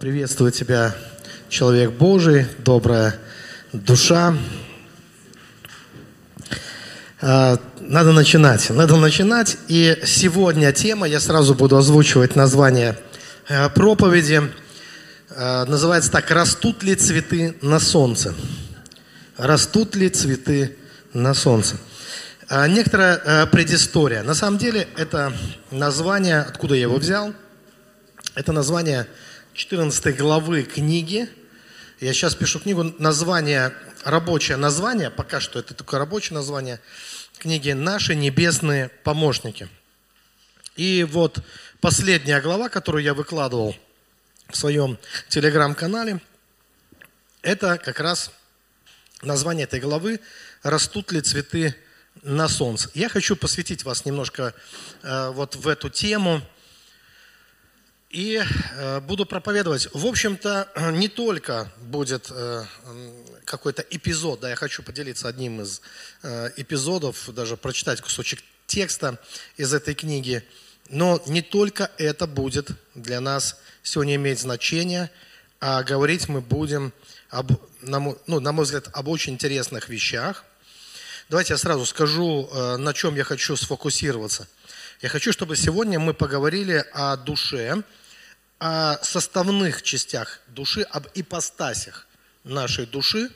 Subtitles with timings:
[0.00, 0.94] Приветствую тебя,
[1.48, 3.16] человек Божий, добрая
[3.72, 4.32] душа.
[7.20, 9.56] А, надо начинать, надо начинать.
[9.66, 12.96] И сегодня тема, я сразу буду озвучивать название
[13.48, 14.52] э, проповеди,
[15.30, 18.36] э, называется так «Растут ли цветы на солнце?»
[19.36, 20.76] Растут ли цветы
[21.12, 21.76] на солнце?
[22.48, 24.22] А, некоторая э, предыстория.
[24.22, 25.32] На самом деле это
[25.72, 27.34] название, откуда я его взял,
[28.36, 29.08] это название
[29.58, 31.28] 14 главы книги.
[31.98, 36.80] Я сейчас пишу книгу, название, рабочее название, пока что это только рабочее название
[37.38, 39.68] книги «Наши небесные помощники».
[40.76, 41.40] И вот
[41.80, 43.76] последняя глава, которую я выкладывал
[44.48, 44.96] в своем
[45.28, 46.20] телеграм-канале,
[47.42, 48.30] это как раз
[49.22, 50.20] название этой главы
[50.62, 51.74] «Растут ли цветы
[52.22, 52.92] на солнце?».
[52.94, 54.54] Я хочу посвятить вас немножко
[55.02, 56.42] э, вот в эту тему–
[58.10, 59.88] и э, буду проповедовать.
[59.92, 62.64] В общем-то, не только будет э,
[63.44, 65.82] какой-то эпизод, да, я хочу поделиться одним из
[66.22, 69.18] э, эпизодов, даже прочитать кусочек текста
[69.56, 70.42] из этой книги,
[70.88, 75.10] но не только это будет для нас сегодня иметь значение,
[75.60, 76.92] а говорить мы будем,
[77.28, 80.44] об, на, мой, ну, на мой взгляд, об очень интересных вещах.
[81.28, 82.48] Давайте я сразу скажу,
[82.78, 84.48] на чем я хочу сфокусироваться.
[85.02, 87.84] Я хочу, чтобы сегодня мы поговорили о душе,
[88.58, 92.06] о составных частях души, об ипостасях
[92.44, 93.30] нашей души.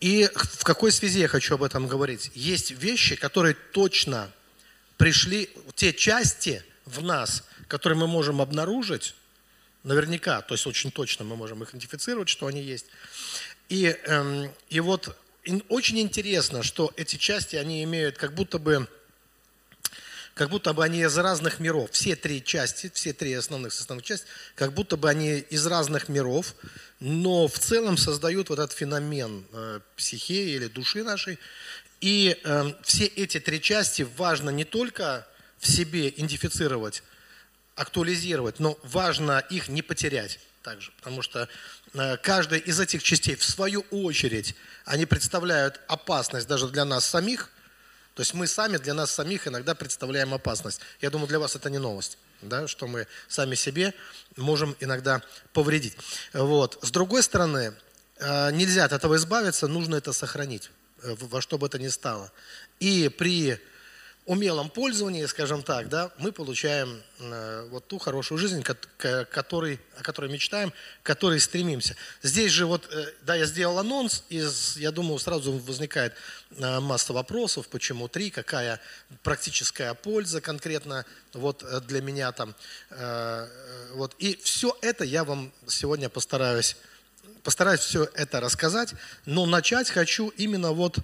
[0.00, 2.30] И в какой связи я хочу об этом говорить?
[2.34, 4.30] Есть вещи, которые точно
[4.96, 9.14] пришли, те части в нас, которые мы можем обнаружить,
[9.82, 12.86] наверняка, то есть очень точно мы можем их идентифицировать, что они есть.
[13.68, 15.16] И, эм, и вот
[15.68, 18.88] очень интересно, что эти части, они имеют как будто бы
[20.38, 21.90] как будто бы они из разных миров.
[21.90, 26.54] Все три части, все три основных составных части, как будто бы они из разных миров,
[27.00, 31.40] но в целом создают вот этот феномен э, психеи или души нашей.
[32.00, 35.26] И э, все эти три части важно не только
[35.58, 37.02] в себе идентифицировать,
[37.74, 41.48] актуализировать, но важно их не потерять также, потому что
[41.94, 47.50] э, каждая из этих частей, в свою очередь, они представляют опасность даже для нас самих–
[48.18, 50.80] то есть мы сами для нас самих иногда представляем опасность.
[51.00, 53.94] Я думаю, для вас это не новость, да, что мы сами себе
[54.36, 55.96] можем иногда повредить.
[56.32, 56.80] Вот.
[56.82, 57.74] С другой стороны,
[58.16, 60.68] э, нельзя от этого избавиться, нужно это сохранить,
[61.04, 62.32] э, во что бы это ни стало.
[62.80, 63.60] И при
[64.28, 70.30] умелом пользовании, скажем так, да, мы получаем э, вот ту хорошую жизнь, который, о которой
[70.30, 70.70] мечтаем,
[71.02, 71.96] к которой стремимся.
[72.22, 74.46] Здесь же вот, э, да, я сделал анонс, и
[74.76, 76.12] я думаю, сразу возникает
[76.50, 78.80] э, масса вопросов, почему три, какая
[79.22, 82.54] практическая польза конкретно вот для меня там.
[83.94, 84.14] Вот.
[84.18, 86.76] И все это я вам сегодня постараюсь
[87.42, 88.94] постараюсь все это рассказать,
[89.24, 90.98] но начать хочу именно вот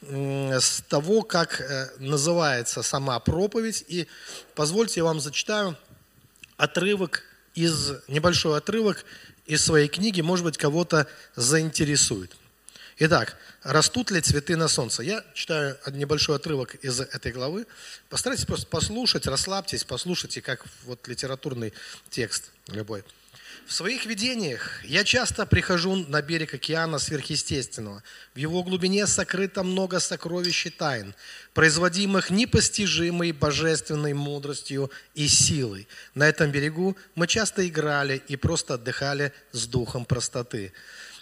[0.00, 3.84] с того, как э, называется сама проповедь.
[3.88, 4.06] И
[4.54, 5.76] позвольте я вам зачитаю
[6.56, 7.22] отрывок
[7.54, 9.04] из, небольшой отрывок
[9.46, 12.36] из своей книги, может быть, кого-то заинтересует.
[13.02, 15.02] Итак, растут ли цветы на солнце?
[15.02, 17.66] Я читаю небольшой отрывок из этой главы.
[18.10, 21.72] Постарайтесь просто послушать, расслабьтесь, послушайте, как вот литературный
[22.10, 23.02] текст любой.
[23.70, 28.02] В своих видениях я часто прихожу на берег океана сверхъестественного.
[28.34, 31.14] В его глубине сокрыто много сокровищ и тайн,
[31.54, 35.86] производимых непостижимой божественной мудростью и силой.
[36.16, 40.72] На этом берегу мы часто играли и просто отдыхали с духом простоты.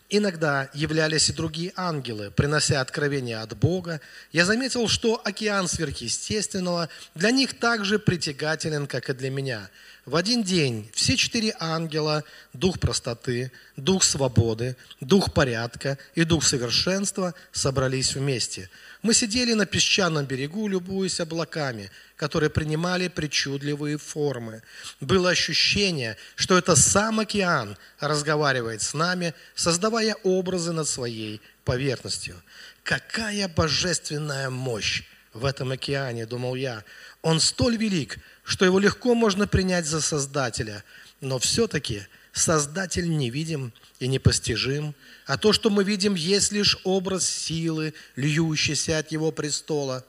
[0.09, 4.01] Иногда являлись и другие ангелы, принося откровения от Бога.
[4.33, 9.69] Я заметил, что океан сверхъестественного для них так же притягателен, как и для меня–
[10.09, 12.25] в один день все четыре ангела,
[12.55, 18.71] дух простоты, дух свободы, дух порядка и дух совершенства собрались вместе.
[19.03, 24.63] Мы сидели на песчаном берегу, любуясь облаками, которые принимали причудливые формы.
[25.01, 32.43] Было ощущение, что это сам океан разговаривает с нами, создавая образы над своей поверхностью.
[32.83, 35.03] Какая божественная мощь
[35.35, 36.83] в этом океане, думал я.
[37.23, 40.85] Он столь велик, что его легко можно принять за Создателя,
[41.21, 44.95] но все-таки Создатель невидим и непостижим,
[45.27, 50.05] а то, что мы видим, есть лишь образ силы, льющийся от Его престола.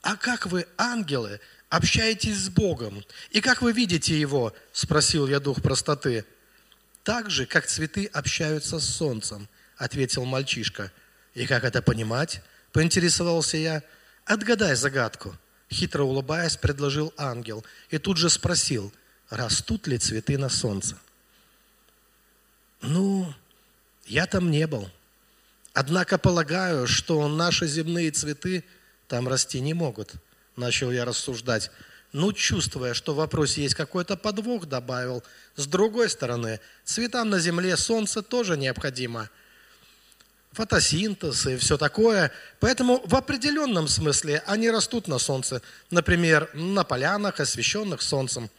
[0.00, 3.04] А как вы, ангелы, общаетесь с Богом?
[3.30, 4.54] И как вы видите Его?
[4.72, 6.24] Спросил я дух простоты.
[7.02, 10.90] Так же, как цветы общаются с солнцем, ответил мальчишка.
[11.34, 12.40] И как это понимать?
[12.72, 13.82] Поинтересовался я.
[14.24, 15.36] Отгадай загадку.
[15.70, 18.92] Хитро улыбаясь, предложил ангел и тут же спросил,
[19.28, 20.98] растут ли цветы на солнце?
[22.80, 23.32] Ну,
[24.06, 24.90] я там не был.
[25.74, 28.64] Однако полагаю, что наши земные цветы
[29.06, 30.14] там расти не могут.
[30.56, 31.70] Начал я рассуждать.
[32.12, 35.22] Ну, чувствуя, что в вопросе есть какой-то подвох, добавил.
[35.56, 39.28] С другой стороны, цветам на земле солнце тоже необходимо.
[40.58, 42.32] Фотосинтез и все такое.
[42.58, 45.62] Поэтому в определенном смысле они растут на солнце.
[45.92, 48.50] Например, на полянах, освещенных солнцем.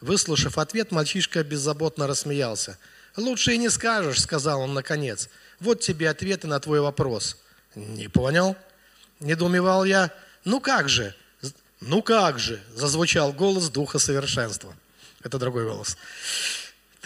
[0.00, 2.76] Выслушав ответ, мальчишка беззаботно рассмеялся.
[3.16, 5.28] «Лучше и не скажешь»,— сказал он наконец.
[5.60, 7.36] «Вот тебе ответы на твой вопрос».
[7.76, 8.56] «Не понял?»—
[9.20, 10.10] недоумевал я.
[10.44, 11.14] «Ну как же?»
[11.80, 14.74] «Ну как же!»– зазвучал голос Духа Совершенства.
[15.22, 15.96] Это другой голос.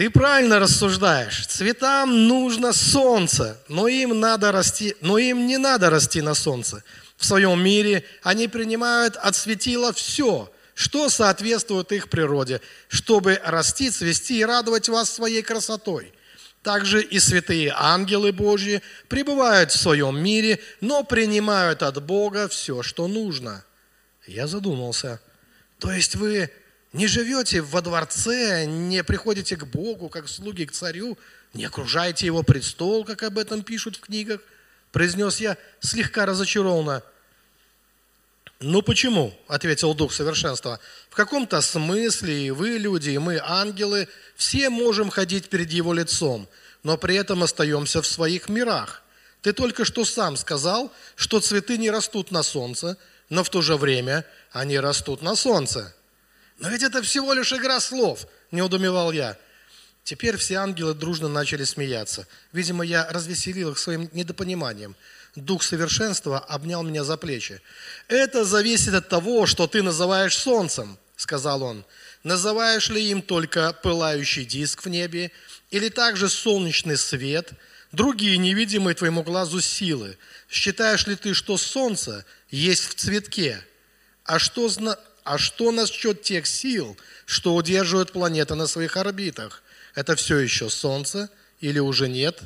[0.02, 1.46] Ты правильно рассуждаешь.
[1.46, 6.82] Цветам нужно солнце, но им, надо расти, но им не надо расти на солнце.
[7.16, 14.40] В своем мире они принимают от светила все, что соответствует их природе, чтобы расти, цвести
[14.40, 16.12] и радовать вас своей красотой.
[16.64, 23.06] Также и святые ангелы Божьи пребывают в своем мире, но принимают от Бога все, что
[23.06, 23.64] нужно–
[24.26, 25.20] я задумался.
[25.78, 26.50] То есть вы
[26.92, 31.18] не живете во дворце, не приходите к Богу, как слуги к царю,
[31.54, 34.40] не окружаете его престол, как об этом пишут в книгах,
[34.90, 37.02] произнес я слегка разочарованно.
[38.60, 40.78] «Ну почему?»– ответил Дух Совершенства.
[41.10, 46.48] «В каком-то смысле и вы, люди, и мы, ангелы, все можем ходить перед Его лицом,
[46.84, 49.02] но при этом остаемся в своих мирах.
[49.40, 52.96] Ты только что сам сказал, что цветы не растут на солнце,
[53.28, 55.92] но в то же время они растут на солнце.
[56.62, 59.36] Но ведь это всего лишь игра слов, не удумевал я.
[60.04, 62.28] Теперь все ангелы дружно начали смеяться.
[62.52, 64.94] Видимо, я развеселил их своим недопониманием.
[65.34, 67.60] Дух совершенства обнял меня за плечи.
[68.06, 71.84] «Это зависит от того, что ты называешь солнцем»,— сказал он.
[72.22, 75.32] «Называешь ли им только пылающий диск в небе,
[75.70, 77.50] или также солнечный свет,
[77.90, 80.16] другие невидимые твоему глазу силы?
[80.48, 83.64] Считаешь ли ты, что солнце есть в цветке.
[84.24, 84.68] А что,
[85.24, 86.96] а что насчет тех сил,
[87.26, 89.62] что удерживают планеты на своих орбитах?
[89.94, 91.30] Это все еще Солнце
[91.60, 92.40] или уже нет?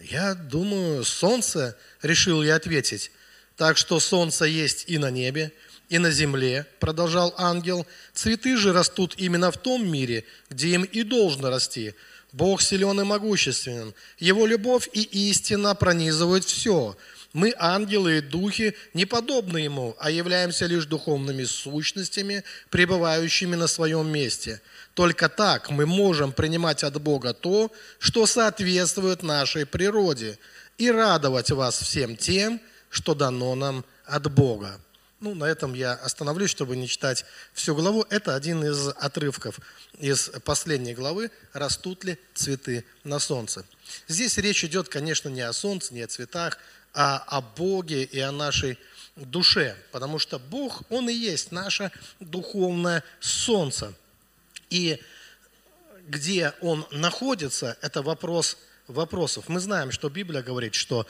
[0.00, 3.12] Я думаю, Солнце, решил я ответить.
[3.56, 5.52] Так что Солнце есть и на небе,
[5.88, 7.86] и на земле, продолжал ангел.
[8.14, 11.94] Цветы же растут именно в том мире, где им и должно расти.
[12.32, 13.92] Бог силен и могущественен.
[14.18, 16.96] Его любовь и истина пронизывают все–
[17.32, 24.08] мы, ангелы и духи, не подобны Ему, а являемся лишь духовными сущностями, пребывающими на своем
[24.10, 24.60] месте.
[24.94, 30.38] Только так мы можем принимать от Бога то, что соответствует нашей природе,
[30.78, 32.58] и радовать вас всем тем,
[32.88, 34.80] что дано нам от Бога.
[35.20, 38.06] Ну, на этом я остановлюсь, чтобы не читать всю главу.
[38.08, 39.60] Это один из отрывков
[39.98, 43.66] из последней главы «Растут ли цветы на солнце?».
[44.08, 46.56] Здесь речь идет, конечно, не о солнце, не о цветах,
[46.94, 48.78] а о Боге и о нашей
[49.16, 53.94] душе, потому что Бог, Он и есть наше духовное солнце.
[54.70, 55.00] И
[56.06, 58.56] где Он находится, это вопрос
[58.86, 59.48] вопросов.
[59.48, 61.06] Мы знаем, что Библия говорит, что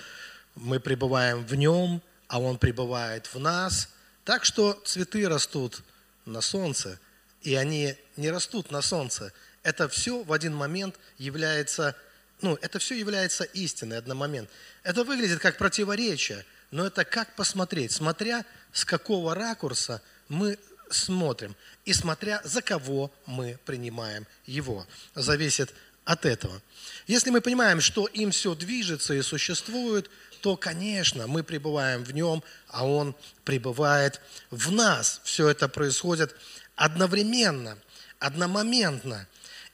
[0.54, 3.88] мы пребываем в Нем, а Он пребывает в нас.
[4.24, 5.82] Так что цветы растут
[6.26, 6.98] на солнце,
[7.42, 9.32] и они не растут на солнце.
[9.62, 11.96] Это все в один момент является
[12.42, 14.48] ну, это все является истиной одномомент.
[14.82, 20.58] Это выглядит как противоречие, но это как посмотреть, смотря с какого ракурса мы
[20.90, 24.86] смотрим и смотря за кого мы принимаем его.
[25.14, 25.72] Зависит
[26.04, 26.60] от этого.
[27.06, 32.42] Если мы понимаем, что им все движется и существует, то, конечно, мы пребываем в нем,
[32.68, 34.20] а он пребывает
[34.50, 35.20] в нас.
[35.24, 36.34] Все это происходит
[36.76, 37.78] одновременно,
[38.18, 39.26] одномоментно.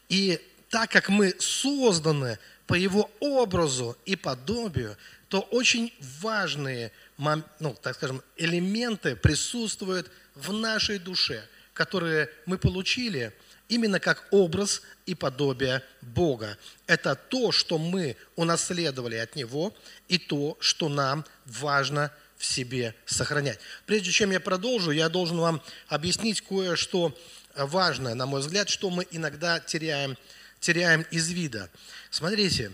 [0.08, 4.96] И так как мы созданы по его образу и подобию,
[5.28, 11.42] то очень важные, ну, так скажем, элементы присутствуют в нашей душе,
[11.72, 13.32] которые мы получили
[13.68, 16.56] именно как образ и подобие Бога.
[16.86, 19.74] Это то, что мы унаследовали от Него,
[20.08, 23.58] и то, что нам важно в себе сохранять.
[23.86, 27.16] Прежде чем я продолжу, я должен вам объяснить кое-что
[27.56, 30.16] важное, на мой взгляд, что мы иногда теряем
[30.60, 31.70] теряем из вида.
[32.10, 32.72] Смотрите,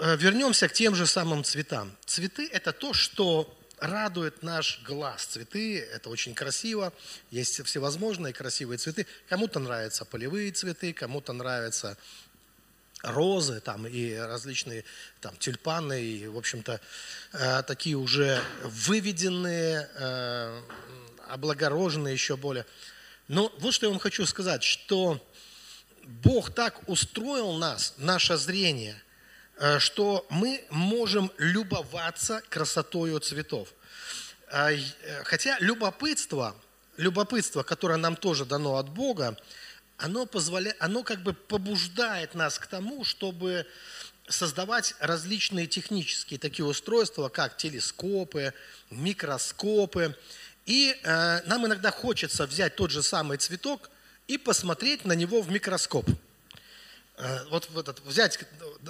[0.00, 1.96] э, вернемся к тем же самым цветам.
[2.06, 5.24] Цветы– это то, что радует наш глаз.
[5.26, 6.92] Цветы– это очень красиво,
[7.30, 9.06] есть всевозможные красивые цветы.
[9.28, 11.96] Кому-то нравятся полевые цветы, кому-то нравятся
[13.02, 14.84] розы там, и различные
[15.20, 16.80] там, тюльпаны, и, в общем-то,
[17.32, 20.62] э, такие уже выведенные, э,
[21.28, 22.66] облагороженные еще более.
[23.28, 25.24] Но вот что я вам хочу сказать, что
[26.10, 29.00] Бог так устроил нас, наше зрение,
[29.58, 33.68] э, что мы можем любоваться красотою цветов.
[34.50, 34.80] А, э,
[35.24, 36.56] хотя любопытство,
[36.96, 39.36] любопытство, которое нам тоже дано от Бога,
[39.98, 43.66] оно, позволяет, оно как бы побуждает нас к тому, чтобы
[44.28, 48.52] создавать различные технические такие устройства, как телескопы,
[48.90, 50.16] микроскопы.
[50.66, 53.90] И э, нам иногда хочется взять тот же самый цветок
[54.30, 56.08] и посмотреть на него в микроскоп.
[57.16, 58.38] Э, вот этот, взять,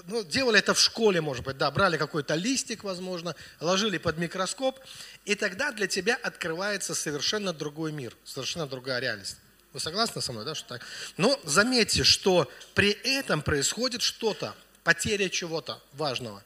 [0.06, 4.78] ну, делали это в школе, может быть, да, брали какой-то листик, возможно, ложили под микроскоп,
[5.24, 9.38] и тогда для тебя открывается совершенно другой мир, совершенно другая реальность.
[9.72, 10.82] Вы согласны со мной, да, что так?
[11.16, 14.54] Но заметьте, что при этом происходит что-то,
[14.84, 16.44] потеря чего-то важного.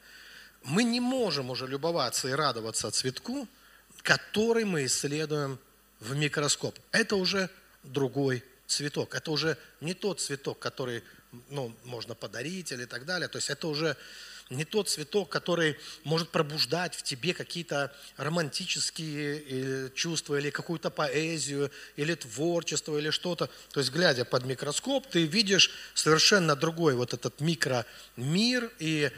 [0.62, 3.48] Мы не можем уже любоваться и радоваться цветку,
[4.02, 5.58] который мы исследуем
[5.98, 6.78] в микроскоп.
[6.92, 7.50] Это уже
[7.82, 9.14] другой цветок.
[9.14, 11.02] Это уже не тот цветок, который
[11.49, 13.28] ну, можно подарить или так далее.
[13.28, 13.97] То есть это уже
[14.50, 21.71] не тот цветок, который может пробуждать в тебе какие-то романтические э, чувства или какую-то поэзию,
[21.97, 23.49] или творчество, или что-то.
[23.73, 29.11] То есть, глядя под микроскоп, ты видишь совершенно другой вот этот микромир, и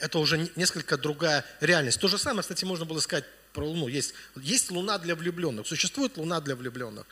[0.00, 2.00] это уже несколько другая реальность.
[2.00, 3.24] То же самое, кстати, можно было сказать
[3.56, 3.88] про Луну.
[3.88, 7.06] Есть, есть Луна для влюбленных, существует Луна для влюбленных,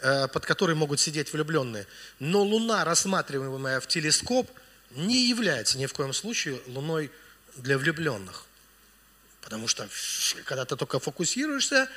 [0.00, 1.86] э, под которой могут сидеть влюбленные.
[2.18, 4.50] Но Луна, рассматриваемая в телескоп–
[4.90, 7.10] не является ни в коем случае луной
[7.56, 8.44] для влюбленных.
[9.40, 9.88] Потому что
[10.44, 11.88] когда ты только фокусируешься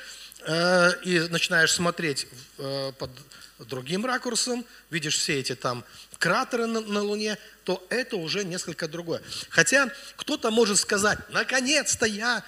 [0.46, 2.26] э, и начинаешь смотреть
[2.58, 3.10] э, под
[3.58, 5.84] другим ракурсом, видишь все эти там
[6.18, 9.22] кратеры на, на Луне, то это уже несколько другое.
[9.50, 12.44] Хотя кто-то может сказать, наконец-то я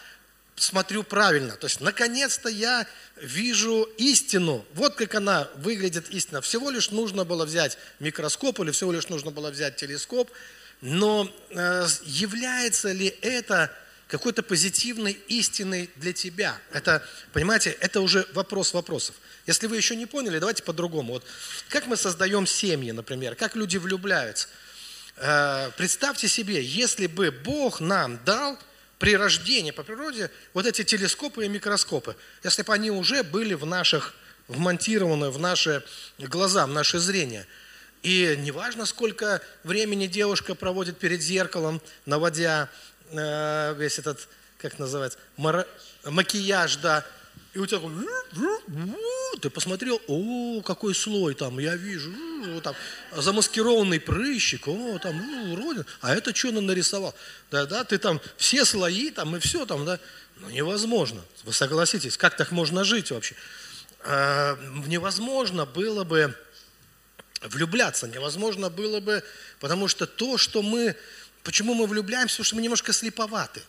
[0.56, 1.54] смотрю правильно.
[1.56, 2.86] То есть, наконец-то я
[3.16, 4.64] вижу истину.
[4.74, 6.40] Вот как она выглядит истина.
[6.40, 10.30] Всего лишь нужно было взять микроскоп или всего лишь нужно было взять телескоп.
[10.80, 13.70] Но э, является ли это
[14.08, 16.58] какой-то позитивной истиной для тебя?
[16.72, 19.14] Это, понимаете, это уже вопрос вопросов.
[19.46, 21.14] Если вы еще не поняли, давайте по-другому.
[21.14, 21.24] Вот
[21.68, 24.48] как мы создаем семьи, например, как люди влюбляются.
[25.16, 28.58] Э, представьте себе, если бы Бог нам дал
[28.98, 33.66] при рождении по природе вот эти телескопы и микроскопы, если бы они уже были в
[33.66, 34.14] наших,
[34.48, 35.84] вмонтированы в наши
[36.18, 37.46] глаза, в наше зрение.
[38.02, 42.70] И неважно, сколько времени девушка проводит перед зеркалом, наводя
[43.10, 45.66] э, весь этот, как называется, мара,
[46.04, 47.04] макияж, да,
[47.56, 47.80] и у тебя
[49.40, 52.12] ты посмотрел, о, какой слой там, я вижу,
[52.62, 52.74] там,
[53.12, 57.14] замаскированный прыщик, о, там, вроде, а это что он нарисовал?
[57.50, 59.98] Да, да, ты там все слои, там, и все там, да,
[60.36, 63.34] ну, невозможно, вы согласитесь, как так можно жить вообще?
[64.04, 66.36] А, невозможно было бы
[67.40, 69.24] влюбляться, невозможно было бы,
[69.60, 70.94] потому что то, что мы,
[71.42, 73.62] почему мы влюбляемся, потому что мы немножко слеповаты.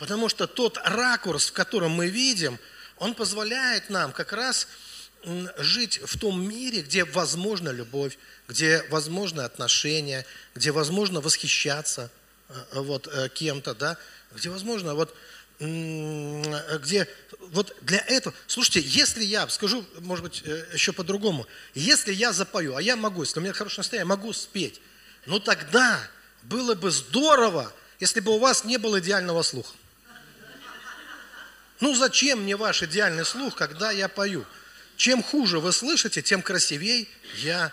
[0.00, 2.58] Потому что тот ракурс, в котором мы видим,
[2.96, 4.66] он позволяет нам как раз
[5.58, 8.16] жить в том мире, где возможна любовь,
[8.48, 12.10] где возможны отношения, где возможно восхищаться
[12.48, 13.98] э, вот, э, кем-то, да,
[14.32, 15.14] где возможно вот
[15.58, 17.06] где
[17.50, 22.76] вот для этого, слушайте, если я, скажу, может быть, э, еще по-другому, если я запою,
[22.76, 24.80] а я могу, если у меня хорошее настроение, я могу спеть,
[25.26, 26.00] ну тогда
[26.44, 29.74] было бы здорово, если бы у вас не было идеального слуха.
[31.80, 34.44] Ну зачем мне ваш идеальный слух, когда я пою?
[34.96, 37.72] Чем хуже вы слышите, тем красивей я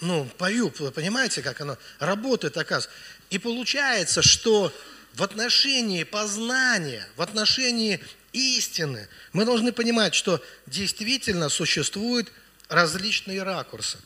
[0.00, 0.70] ну, пою.
[0.70, 2.90] Понимаете, как оно работает, оказывается.
[3.30, 4.72] И получается, что
[5.14, 8.00] в отношении познания, в отношении
[8.32, 12.30] истины, мы должны понимать, что действительно существуют
[12.68, 13.98] различные ракурсы.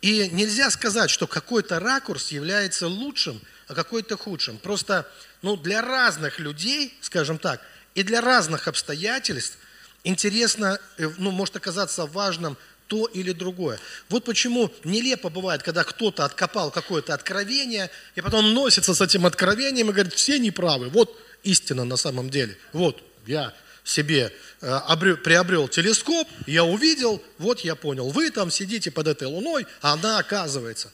[0.00, 4.58] И нельзя сказать, что какой-то ракурс является лучшим, а какой-то худшим.
[4.58, 5.10] Просто
[5.42, 7.60] ну, для разных людей, скажем так,
[7.94, 9.58] и для разных обстоятельств
[10.02, 12.56] интересно, э, ну, может оказаться важным
[12.88, 13.78] то или другое.
[14.08, 19.88] Вот почему нелепо бывает, когда кто-то откопал какое-то откровение, и потом носится с этим откровением
[19.88, 22.58] и говорит, все неправы, вот истина на самом деле.
[22.72, 28.90] Вот, я себе э, обрел, приобрел телескоп, я увидел, вот я понял, вы там сидите
[28.90, 30.92] под этой луной, а она оказывается.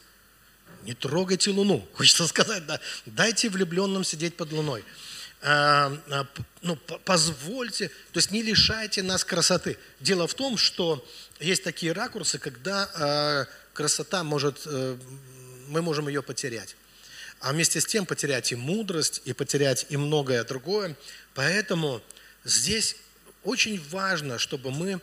[0.83, 4.85] Не трогайте луну, хочется сказать, да, дайте влюбленным сидеть под луной.
[5.43, 6.25] Э, э,
[6.63, 9.79] ну, позвольте, то есть не лишайте нас красоты.
[9.99, 11.07] Дело в том, что
[11.39, 14.67] есть такие ракурсы, когда э, красота может,
[15.69, 16.77] мы можем ее потерять.
[17.41, 20.95] А вместе с тем потерять и мудрость, и потерять и многое другое.
[21.35, 22.03] Поэтому
[22.45, 22.97] здесь
[23.45, 25.01] очень важно, чтобы мы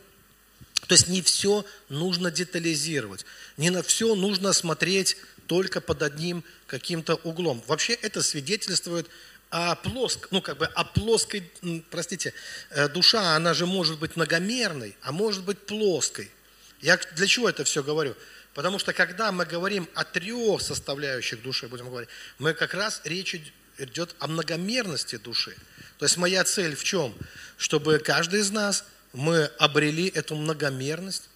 [0.87, 3.25] То есть не все нужно детализировать,
[3.57, 5.17] не на все нужно смотреть
[5.47, 7.63] только под одним каким-то углом.
[7.65, 9.07] Вообще это свидетельствует
[9.49, 11.49] о плоск, ну как бы о плоской,
[11.89, 12.33] простите,
[12.71, 16.29] э, душа, она же может быть многомерной, а может быть плоской.
[16.81, 18.15] Я для чего это все говорю?
[18.53, 23.35] Потому что когда мы говорим о трех составляющих души, будем говорить, мы как раз речь
[23.77, 25.55] идет о многомерности души.
[25.97, 27.15] То есть моя цель в чем?
[27.57, 31.29] Чтобы каждый из нас, мы обрели эту многомерность,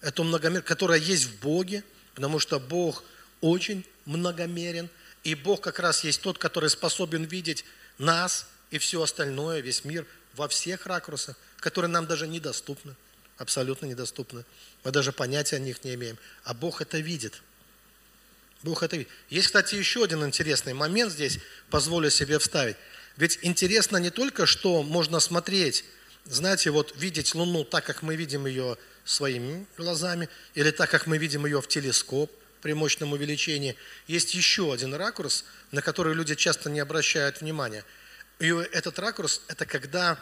[0.00, 3.04] эту многомерность, которая есть в Боге, потому что Бог
[3.40, 4.88] очень многомерен,
[5.24, 7.64] и Бог как раз есть тот, который способен видеть
[7.98, 12.96] нас и все остальное, весь мир во всех ракурсах, которые нам даже недоступны,
[13.36, 14.44] абсолютно недоступны.
[14.82, 16.18] Мы даже понятия о них не имеем.
[16.44, 17.42] А Бог это видит.
[18.62, 19.12] Бог это видит.
[19.30, 21.38] Есть, кстати, еще один интересный момент здесь,
[21.70, 22.76] позволю себе вставить.
[23.16, 25.84] Ведь интересно не только, что можно смотреть,
[26.24, 31.18] знаете, вот видеть Луну так, как мы видим ее своими глазами, или так, как мы
[31.18, 32.30] видим ее в телескоп
[32.62, 33.76] при мощном увеличении.
[34.06, 37.84] Есть еще один ракурс, на который люди часто не обращают внимания.
[38.38, 40.18] И этот ракурс– это когда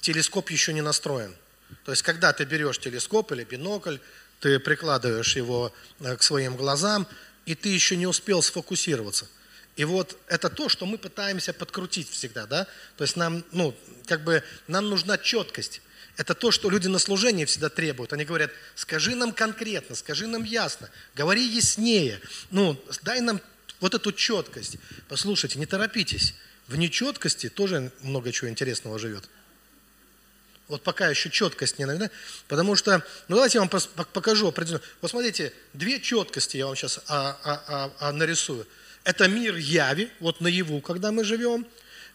[0.00, 1.36] телескоп еще не настроен.
[1.84, 3.98] То есть, когда ты берешь телескоп или бинокль,
[4.40, 7.06] ты прикладываешь его э, к своим глазам,
[7.44, 9.28] и ты еще не успел сфокусироваться.
[9.76, 12.66] И вот это то, что мы пытаемся подкрутить всегда, да?
[12.96, 13.74] То есть нам, ну,
[14.06, 15.82] как бы, нам нужна четкость.
[16.16, 18.12] Это то, что люди на служении всегда требуют.
[18.12, 22.20] Они говорят, скажи нам конкретно, скажи нам ясно, говори яснее.
[22.50, 23.40] Ну, дай нам
[23.80, 24.76] вот эту четкость.
[25.08, 26.34] Послушайте, не торопитесь.
[26.66, 29.28] В нечеткости тоже много чего интересного живет.
[30.68, 32.10] Вот пока еще четкость не найдена.
[32.46, 33.68] Потому что, ну давайте я вам
[34.12, 34.82] покажу определенно.
[35.00, 38.66] Вот смотрите, две четкости я вам сейчас а, а, а, а, нарисую.
[39.02, 41.66] Это мир яви, вот наяву, когда мы живем,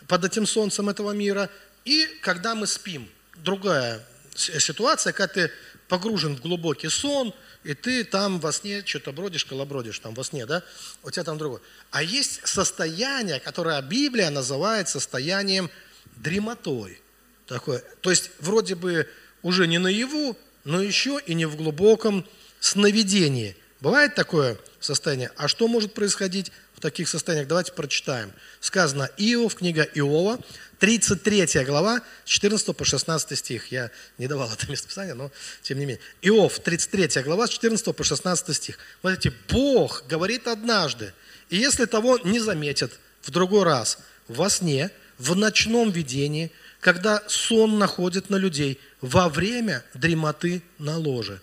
[0.07, 1.49] под этим солнцем этого мира,
[1.83, 3.09] и когда мы спим.
[3.37, 5.51] Другая ситуация, когда ты
[5.87, 10.45] погружен в глубокий сон, и ты там во сне что-то бродишь, колобродишь там во сне,
[10.45, 10.63] да?
[11.03, 11.61] У тебя там другое.
[11.91, 15.69] А есть состояние, которое Библия называет состоянием
[16.17, 17.01] дремотой.
[17.47, 17.83] Такое.
[18.01, 19.07] То есть вроде бы
[19.41, 22.25] уже не наяву, но еще и не в глубоком
[22.59, 23.55] сновидении.
[23.81, 25.31] Бывает такое состояние?
[25.37, 27.47] А что может происходить в таких состояниях?
[27.47, 28.31] Давайте прочитаем.
[28.59, 30.39] Сказано Иов, книга Иова,
[30.79, 33.71] 33 глава, 14 по 16 стих.
[33.71, 36.01] Я не давал это местописание, но тем не менее.
[36.21, 38.77] Иов, 33 глава, 14 по 16 стих.
[39.01, 41.13] Смотрите, Бог говорит однажды,
[41.49, 46.51] и если того не заметят в другой раз, во сне, в ночном видении–
[46.85, 51.41] когда сон находит на людей во время дремоты на ложе.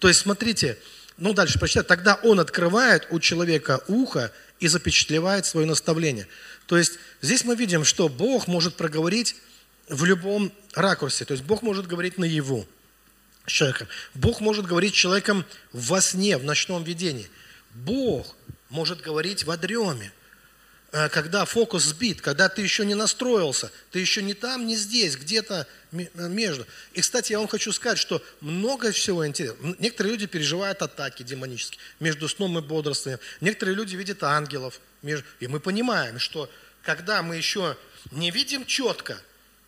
[0.00, 0.78] То есть, смотрите,
[1.20, 6.26] ну дальше прочитать, тогда он открывает у человека ухо и запечатлевает свое наставление.
[6.66, 9.36] То есть здесь мы видим, что Бог может проговорить
[9.88, 11.24] в любом ракурсе.
[11.24, 12.66] То есть Бог может говорить наяву
[13.46, 13.88] с человеком.
[14.14, 17.30] Бог может говорить с человеком во сне, в ночном видении.
[17.74, 18.34] Бог
[18.70, 20.12] может говорить в дреме.
[20.92, 25.16] Э, когда фокус сбит, когда ты еще не настроился, ты еще не там, не здесь,
[25.16, 26.66] где-то э, между.
[26.94, 29.76] И, кстати, я вам хочу сказать, что много всего интересного.
[29.78, 33.20] Некоторые люди переживают атаки демонические между сном и бодрствованием.
[33.40, 34.80] Некоторые люди видят ангелов.
[35.38, 36.50] И мы понимаем, что
[36.82, 37.76] когда мы еще
[38.10, 39.20] не видим четко,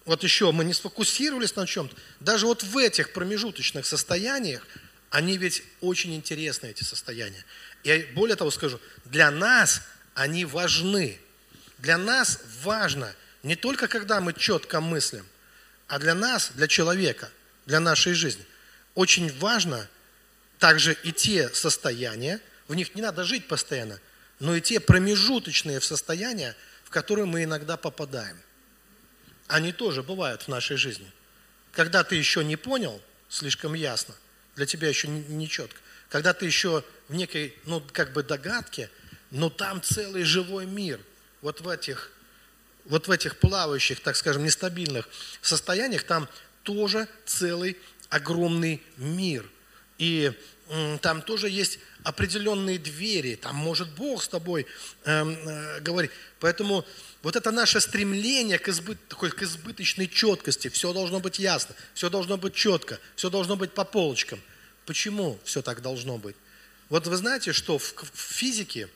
[0.04, 4.66] вот еще мы не сфокусировались на чем-то, даже вот в этих промежуточных состояниях,
[5.11, 7.44] они ведь очень интересны, эти состояния.
[7.85, 9.82] И более того скажу, для нас–
[10.14, 11.18] они важны.
[11.79, 15.27] Для нас важно не только когда мы четко мыслим,
[15.88, 17.31] а для нас, для человека,
[17.66, 18.44] для нашей жизни.
[18.94, 19.88] Очень важно
[20.59, 23.98] также и те состояния, в них не надо жить постоянно,
[24.38, 28.38] но и те промежуточные состояния, в которые мы иногда попадаем.
[29.48, 31.11] Они тоже бывают в нашей жизни.
[31.72, 34.14] Когда ты еще не понял слишком ясно,
[34.57, 38.90] для тебя еще не четко, когда ты еще в некой, ну, как бы догадке–
[39.32, 41.00] но там целый живой мир.
[41.40, 42.12] Вот в этих,
[42.84, 45.08] вот в этих плавающих, так скажем, нестабильных
[45.40, 46.28] состояниях там
[46.62, 47.78] тоже целый
[48.10, 49.48] огромный мир.
[49.98, 50.32] И
[51.00, 54.66] там тоже есть определенные двери, там может Бог с тобой
[55.04, 56.10] э, э, говорить.
[56.40, 56.84] Поэтому
[57.22, 62.10] вот это наше стремление к, избыт, такой, к избыточной четкости, все должно быть ясно, все
[62.10, 64.40] должно быть четко, все должно быть по полочкам.
[64.86, 66.36] Почему все так должно быть?
[66.88, 68.88] Вот вы знаете, что в, в физике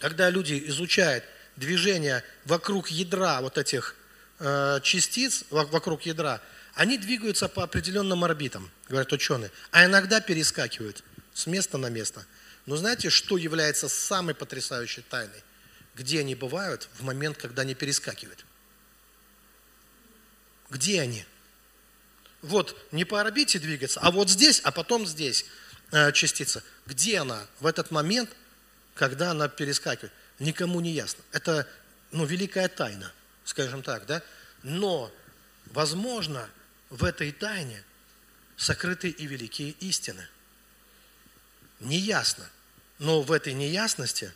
[0.00, 1.24] когда люди изучают
[1.56, 3.94] движение вокруг ядра вот этих
[4.38, 6.40] э, частиц, вокруг ядра,
[6.74, 12.24] они двигаются по определенным орбитам, говорят ученые, а иногда перескакивают с места на место.
[12.66, 15.42] Но знаете, что является самой потрясающей тайной?
[15.94, 18.44] Где они бывают в момент, когда они перескакивают?
[20.70, 21.24] Где они?
[22.42, 25.44] вот не по орбите двигаться, а вот здесь, а потом здесь
[25.92, 26.62] э, частица.
[26.86, 28.30] Где она в этот момент,
[29.00, 30.12] когда она перескакивает?
[30.38, 31.24] Никому не ясно.
[31.32, 31.66] Это
[32.12, 33.10] ну, великая тайна,
[33.44, 34.22] скажем так, да?
[34.62, 35.10] Но,
[35.68, 36.46] возможно,
[36.90, 37.82] в этой тайне
[38.58, 40.28] сокрыты и великие истины.
[41.80, 42.44] Неясно.
[42.98, 44.34] Но в этой неясности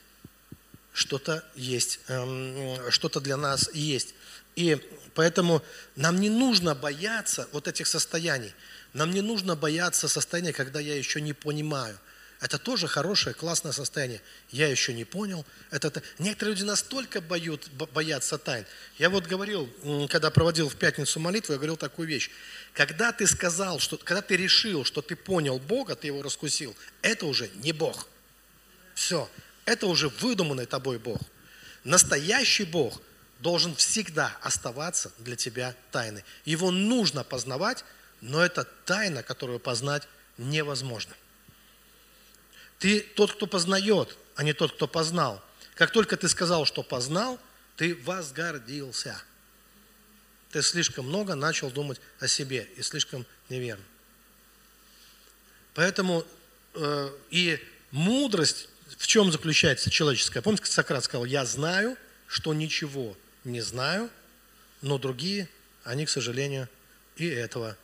[0.94, 4.14] что-то есть, эм, что-то для нас есть.
[4.56, 4.80] И
[5.14, 5.62] поэтому
[5.94, 8.54] нам не нужно бояться вот этих состояний.
[8.94, 11.98] Нам не нужно бояться состояния, когда я еще не понимаю.
[12.40, 14.20] Это тоже хорошее, классное состояние.
[14.50, 15.46] Я еще не понял.
[15.70, 16.02] Это.
[16.18, 18.66] Некоторые люди настолько боют, боятся тайн.
[18.98, 19.68] Я вот говорил,
[20.10, 22.30] когда проводил в пятницу молитву, я говорил такую вещь.
[22.72, 27.26] Когда ты сказал, что, когда ты решил, что ты понял Бога, ты его раскусил, это
[27.26, 28.08] уже не Бог.
[28.94, 29.30] Все.
[29.64, 31.20] Это уже выдуманный тобой Бог.
[31.84, 33.00] Настоящий Бог–
[33.44, 36.24] должен всегда оставаться для тебя тайной.
[36.46, 37.84] Его нужно познавать,
[38.22, 41.14] но это тайна, которую познать невозможно.
[42.78, 45.42] Ты тот, кто познает, а не тот, кто познал.
[45.74, 47.38] Как только ты сказал, что познал,
[47.76, 49.20] ты возгордился.
[50.50, 53.84] Ты слишком много начал думать о себе и слишком неверно.
[55.74, 56.24] Поэтому
[56.74, 57.58] э, и
[57.90, 60.42] мудрость в чем заключается человеческая?
[60.42, 64.10] Помните, Сократ сказал, я знаю, что ничего не знаю,
[64.82, 65.48] но другие,
[65.82, 66.68] они, к сожалению,
[67.16, 67.76] и этого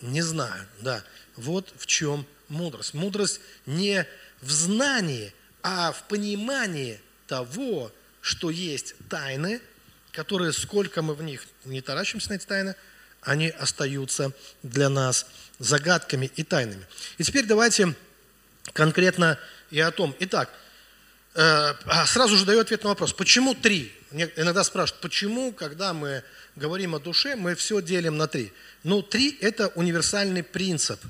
[0.00, 0.68] не знают.
[0.80, 1.02] Да,
[1.36, 2.94] вот в чем мудрость.
[2.94, 4.06] Мудрость не
[4.40, 9.60] в знании, а в понимании того, что есть тайны,
[10.12, 12.74] которые, сколько мы в них не таращимся на эти тайны,
[13.20, 15.26] они остаются для нас
[15.58, 16.86] загадками и тайнами.
[17.18, 17.94] И теперь давайте
[18.72, 19.38] конкретно
[19.70, 20.14] и о том.
[20.20, 20.50] Итак,
[21.34, 23.12] э, а сразу же даю ответ на вопрос.
[23.12, 23.92] Почему три?
[24.36, 26.22] иногда спрашивают, почему, когда мы
[26.56, 28.52] говорим о душе, мы все делим на три.
[28.84, 31.00] Ну, три– это универсальный принцип.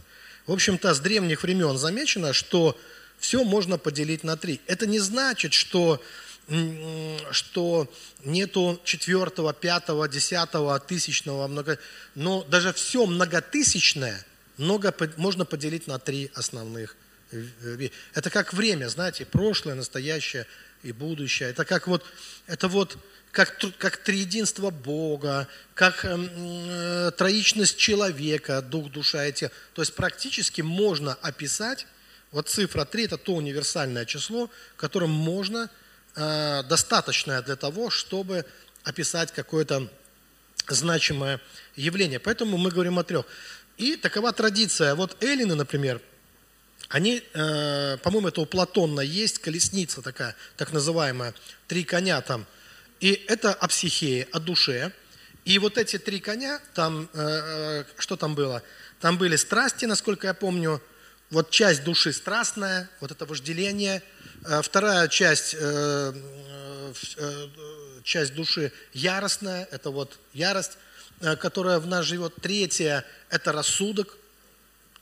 [0.46, 2.78] В общем-то, с древних времен замечено, что
[3.18, 4.60] все можно поделить на три.
[4.66, 6.02] Это не значит, что,
[7.30, 7.90] что
[8.24, 11.78] нету четвертого, пятого, десятого, тысячного, много,
[12.14, 14.24] но даже все многотысячное
[14.58, 16.96] много, можно поделить на три основных.
[18.14, 20.46] Это как время, знаете, прошлое, настоящее–
[20.84, 21.48] и будущее.
[21.48, 22.04] Это как вот,
[22.46, 22.96] это вот
[23.32, 29.50] как, как триединство Бога, как эм, э, троичность человека, дух, душа и тело.
[29.72, 31.86] То есть практически можно описать,
[32.30, 35.68] вот цифра 3– это то универсальное число, которым можно,
[36.14, 38.44] э, достаточное для того, чтобы
[38.84, 39.88] описать какое-то
[40.68, 41.40] значимое
[41.74, 42.20] явление.
[42.20, 43.26] Поэтому мы говорим о трех.
[43.78, 44.94] И такова традиция.
[44.94, 46.00] Вот эллины, например–
[46.88, 51.34] они, э, по-моему, это у Платона есть колесница такая, так называемая,
[51.66, 52.46] три коня там.
[53.00, 54.92] И это о психее, о душе.
[55.44, 58.62] И вот эти три коня, там, э, э, что там было?
[59.00, 60.82] Там были страсти, насколько я помню,
[61.30, 64.02] вот часть души страстная, вот это вожделение.
[64.44, 66.12] Э, вторая часть, э,
[67.16, 67.48] э,
[68.04, 70.78] часть души яростная, это вот ярость,
[71.20, 72.34] э, которая в нас живет.
[72.40, 74.16] Третья– это рассудок,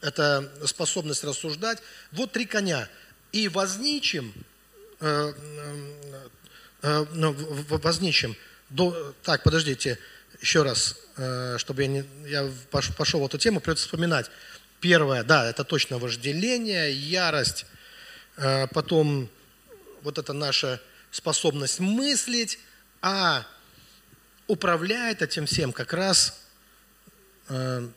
[0.02, 1.78] это способность рассуждать.
[2.10, 2.88] Вот три коня.
[3.30, 4.34] И возничим,
[5.00, 6.28] э, э,
[6.82, 7.32] э, ну,
[7.68, 8.36] возничим,
[8.68, 9.98] до, так, подождите,
[10.40, 14.30] еще раз, э, чтобы я, не, я пошел в эту тему, придется вспоминать.
[14.80, 17.64] Первое, да, это точно вожделение, ярость,
[18.36, 19.30] э, потом
[20.02, 22.58] вот это наша способность мыслить,
[23.00, 23.46] а
[24.48, 26.40] управляет этим всем как раз
[27.48, 27.88] э,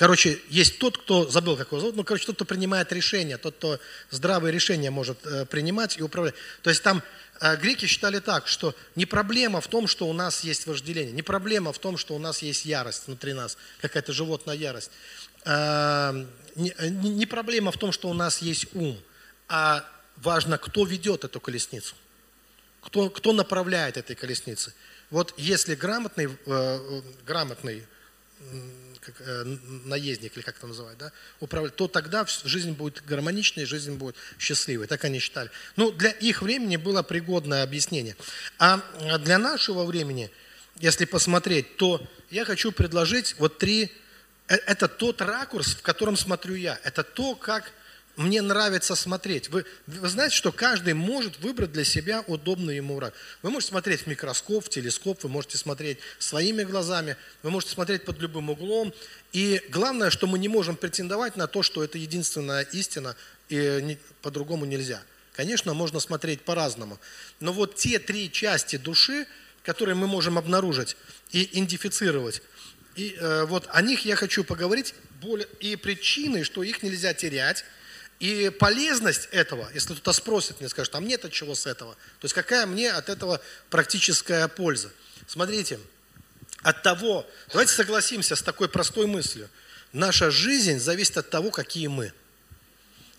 [0.00, 3.56] Короче, есть тот, кто, забыл, как его зовут, ну, короче, тот, кто принимает решения, тот,
[3.56, 6.34] кто здравые решения может э, принимать и управлять.
[6.62, 7.02] То есть там
[7.42, 11.20] э, греки считали так, что не проблема в том, что у нас есть вожделение, не
[11.20, 14.90] проблема в том, что у нас есть ярость внутри нас, какая-то животная ярость.
[15.44, 16.24] Э,
[16.56, 18.98] не, не проблема в том, что у нас есть ум,
[19.48, 19.84] а
[20.16, 21.94] важно, кто ведет эту колесницу,
[22.80, 24.72] кто, кто направляет этой колесницей.
[25.10, 27.86] Вот если грамотный, э, э грамотный
[29.00, 29.44] как, э,
[29.84, 34.86] наездник, или как это называть, да, управлять, то тогда жизнь будет гармоничной, жизнь будет счастливой.
[34.86, 35.50] Так они считали.
[35.76, 38.16] Ну, для их времени было пригодное объяснение.
[38.58, 38.82] А
[39.18, 40.30] для нашего времени,
[40.76, 43.92] если посмотреть, то я хочу предложить вот три...
[44.48, 46.78] Э, это тот ракурс, в котором смотрю я.
[46.84, 47.72] Это то, как
[48.20, 49.48] мне нравится смотреть.
[49.48, 53.14] Вы, вы знаете, что каждый может выбрать для себя удобный ему рак.
[53.40, 58.04] Вы можете смотреть в микроскоп, в телескоп, вы можете смотреть своими глазами, вы можете смотреть
[58.04, 58.92] под любым углом.
[59.32, 63.16] И главное, что мы не можем претендовать на то, что это единственная истина,
[63.48, 65.02] и по-другому нельзя.
[65.32, 66.98] Конечно, можно смотреть по-разному.
[67.40, 69.26] Но вот те три части души,
[69.62, 70.94] которые мы можем обнаружить
[71.32, 72.42] и идентифицировать,
[72.96, 77.64] И э, вот о них я хочу поговорить, более, и причины, что их нельзя терять,
[78.20, 81.94] и полезность этого, если кто-то спросит мне, скажет, а мне-то чего с этого?
[81.94, 84.90] То есть какая мне от этого практическая польза?
[85.26, 85.80] Смотрите,
[86.62, 89.48] от того, давайте согласимся с такой простой мыслью.
[89.94, 92.12] Наша жизнь зависит от того, какие мы.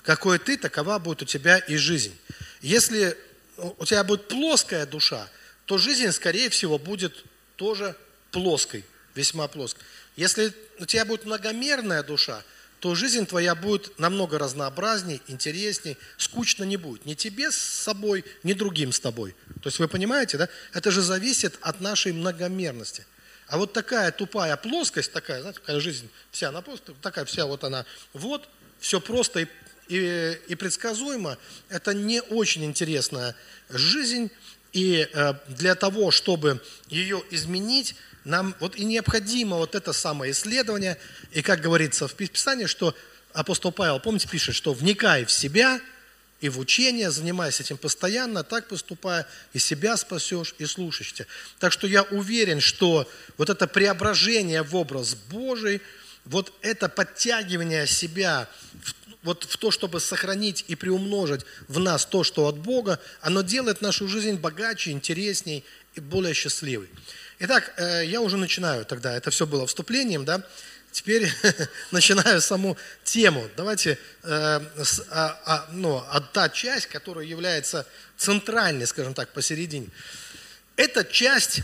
[0.03, 2.15] Какой ты, такова будет у тебя и жизнь.
[2.61, 3.17] Если
[3.57, 5.27] у тебя будет плоская душа,
[5.65, 7.95] то жизнь, скорее всего, будет тоже
[8.29, 8.85] плоской,
[9.15, 9.83] весьма плоской.
[10.15, 12.43] Если у тебя будет многомерная душа,
[12.81, 17.05] то жизнь твоя будет намного разнообразней, интересней, скучно не будет.
[17.05, 19.35] Ни тебе с собой, ни другим с тобой.
[19.61, 20.49] То есть вы понимаете, да?
[20.73, 23.05] Это же зависит от нашей многомерности.
[23.45, 27.63] А вот такая тупая плоскость, такая, знаете, такая жизнь вся, она просто такая вся вот
[27.63, 29.47] она, вот, все просто и,
[29.87, 31.37] и, и предсказуемо.
[31.69, 33.35] Это не очень интересная
[33.69, 34.31] жизнь,
[34.73, 40.97] и э, для того, чтобы ее изменить, нам вот и необходимо вот это самое исследование.
[41.31, 42.95] И как говорится в Писании, что
[43.33, 45.81] апостол Павел, помните, пишет, что вникай в себя
[46.39, 51.27] и в учение, занимайся этим постоянно, так поступая, и себя спасешь, и слушаешься.
[51.59, 53.07] Так что я уверен, что
[53.37, 55.81] вот это преображение в образ Божий,
[56.25, 58.49] вот это подтягивание себя
[58.83, 63.41] в, вот в то, чтобы сохранить и приумножить в нас то, что от Бога, оно
[63.41, 66.89] делает нашу жизнь богаче, интересней и более счастливой.
[67.43, 70.43] Итак, э, я уже начинаю тогда, это все было вступлением, да,
[70.91, 71.27] теперь
[71.91, 73.49] начинаю саму тему.
[73.57, 74.27] Давайте, э,
[75.09, 79.87] а, а, ну, та часть, которая является центральной, скажем так, посередине.
[80.75, 81.61] Эта часть,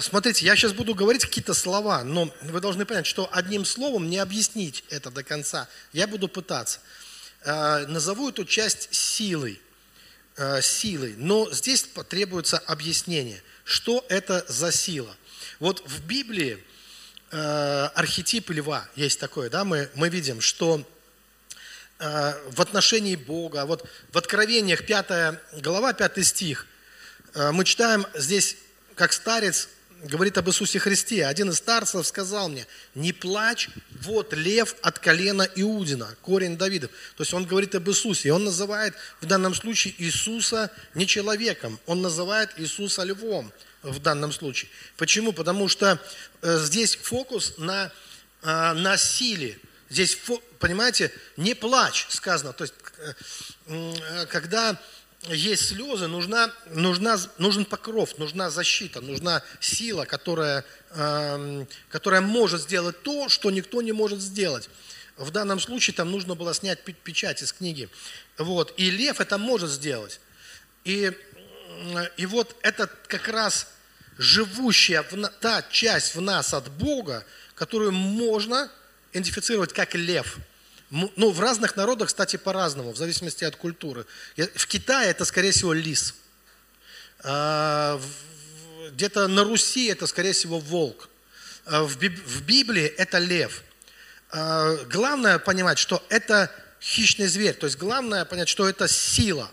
[0.00, 4.16] смотрите, я сейчас буду говорить какие-то слова, но вы должны понять, что одним словом не
[4.20, 5.68] объяснить это до конца.
[5.92, 6.80] Я буду пытаться.
[7.44, 9.60] Э, назову эту часть силой.
[10.62, 11.14] Силой.
[11.18, 15.14] Но здесь потребуется объяснение– что это за сила?
[15.60, 16.62] Вот в Библии
[17.30, 20.84] э, архетип льва есть такое, да, мы, мы видим, что
[21.98, 26.66] э, в отношении Бога, вот в Откровениях 5 глава, 5 стих,
[27.34, 28.56] э, мы читаем здесь,
[28.94, 29.68] как старец
[30.02, 31.26] говорит об Иисусе Христе.
[31.26, 33.68] Один из старцев сказал мне, не плачь,
[34.02, 36.90] вот лев от колена Иудина, корень Давидов.
[37.16, 38.28] То есть он говорит об Иисусе.
[38.28, 44.32] И он называет в данном случае Иисуса не человеком, он называет Иисуса львом в данном
[44.32, 44.70] случае.
[44.96, 45.32] Почему?
[45.32, 45.98] Потому что
[46.42, 47.90] э, здесь фокус на,
[48.42, 49.58] э, на силе.
[49.88, 50.16] Здесь,
[50.58, 52.52] понимаете, не плачь сказано.
[52.52, 52.74] То есть,
[53.66, 54.80] э, когда
[55.28, 63.02] есть слезы, нужна, нужна, нужен покров, нужна защита, нужна сила, которая, э, которая может сделать
[63.02, 64.68] то, что никто не может сделать.
[65.16, 67.88] В данном случае там нужно было снять печать из книги.
[68.36, 68.74] Вот.
[68.76, 70.20] И лев это может сделать.
[70.84, 71.12] И,
[72.16, 73.68] и вот это как раз
[74.18, 78.70] живущая в, та часть в нас от Бога, которую можно
[79.12, 80.38] идентифицировать как лев–
[80.92, 84.04] ну, в разных народах, кстати, по-разному, в зависимости от культуры.
[84.36, 86.14] В Китае это, скорее всего, лис.
[87.20, 87.98] А,
[88.90, 91.08] где-то на Руси это, скорее всего, волк.
[91.64, 93.62] А, в Библии это лев.
[94.30, 97.54] А, главное понимать, что это хищный зверь.
[97.54, 99.50] То есть главное понять, что это сила.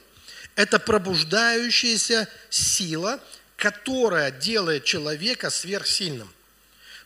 [0.57, 3.17] Это пробуждающаяся сила,
[3.55, 6.29] которая делает человека сверхсильным.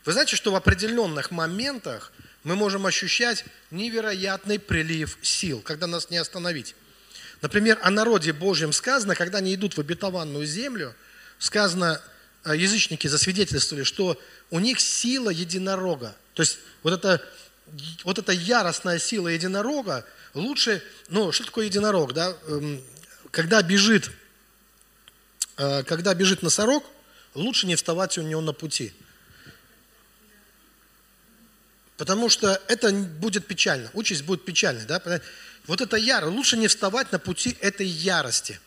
[0.06, 2.12] Вы знаете, что в определенных моментах
[2.44, 6.76] мы можем ощущать невероятный прилив сил, когда нас не остановить.
[7.42, 10.96] Например, о народе Божьем сказано, когда они идут в обетованную землю,
[11.40, 12.02] сказано,
[12.46, 16.16] э, язычники засвидетельствовали, что у них сила единорога.
[16.34, 17.22] То есть вот эта,
[18.04, 22.36] вот эта яростная сила единорога лучше, ну, что такое единорог, да?
[22.48, 22.82] Эм,
[23.32, 24.12] когда бежит,
[25.58, 26.86] э, когда бежит носорог,
[27.34, 28.94] лучше не вставать у него на пути.
[31.98, 34.86] Потому что это будет печально, участь будет печальной.
[34.86, 35.02] Да?
[35.68, 38.60] Вот это яро, лучше не вставать на пути этой ярости.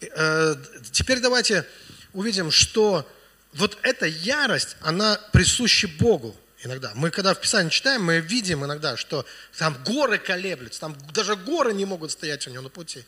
[0.00, 0.56] Э,
[0.92, 1.66] теперь давайте
[2.12, 3.08] увидим, что
[3.52, 6.92] вот эта ярость, она присуща Богу иногда.
[6.94, 9.24] Мы когда в Писании читаем, мы видим иногда, что
[9.56, 13.04] там горы колеблются, там даже горы не могут стоять у него на пути.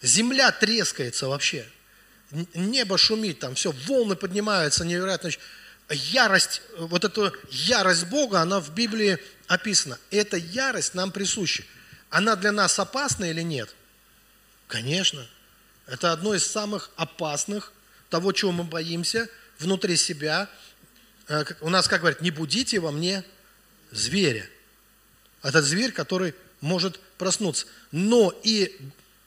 [0.00, 1.66] Земля трескается вообще.
[2.54, 5.30] Небо шумит, там все, волны поднимаются невероятно
[5.90, 9.98] ярость, вот эта ярость Бога, она в Библии описана.
[10.10, 11.64] И эта ярость нам присуща.
[12.10, 13.74] Она для нас опасна или нет?
[14.68, 15.26] Конечно.
[15.86, 17.72] Это одно из самых опасных,
[18.08, 20.48] того, чего мы боимся, внутри себя.
[21.28, 23.24] Э, у нас, как говорят, не будите во мне
[23.90, 24.48] зверя.
[25.42, 27.66] Этот зверь, который может проснуться.
[27.92, 28.76] Но и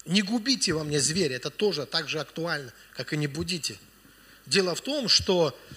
[0.05, 3.77] не губите во мне зверя, это тоже так же актуально, как и не будите.
[4.45, 5.75] Дело в том, что э,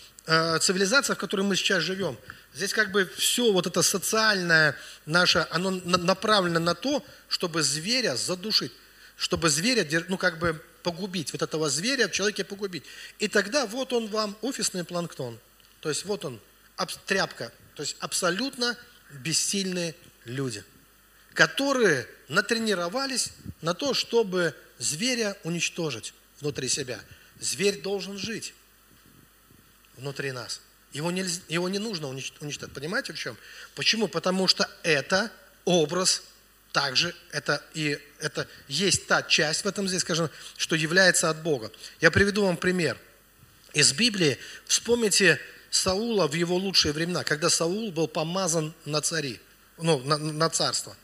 [0.61, 2.17] цивилизация, в которой мы сейчас живем,
[2.55, 8.73] здесь как бы все вот это социальное наше, оно направлено на то, чтобы зверя задушить,
[9.17, 12.85] чтобы зверя, ну как бы погубить, вот этого зверя в человеке погубить.
[13.19, 15.39] И тогда вот он вам офисный планктон.
[15.81, 16.41] То есть вот он,
[17.07, 17.53] тряпка.
[17.75, 18.77] То есть абсолютно
[19.11, 20.63] бессильные люди,
[21.35, 27.01] которые натренировались на то, чтобы зверя уничтожить внутри себя.
[27.41, 28.55] Зверь должен жить
[30.01, 30.61] внутри нас.
[30.93, 32.73] Его, нельзя, его не нужно уничтожить.
[32.73, 33.37] Понимаете в чем?
[33.75, 34.09] Почему?
[34.09, 35.31] Потому что это
[35.65, 36.23] образ
[36.73, 41.71] также, это, и, это есть та часть в этом здесь, скажем, что является от Бога.
[42.01, 42.97] Я приведу вам пример.
[43.73, 49.41] Из Библии вспомните Саула в его лучшие времена, когда Саул был помазан на цари,
[49.79, 50.97] ну, на, на царство.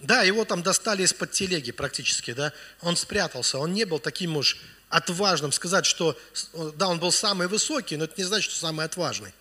[0.00, 4.58] Да, его там достали из-под телеги практически, да, он спрятался, он не был таким уж
[4.88, 6.18] отважным, сказать, что,
[6.76, 9.32] да, он был самый высокий, но это не значит, что самый отважный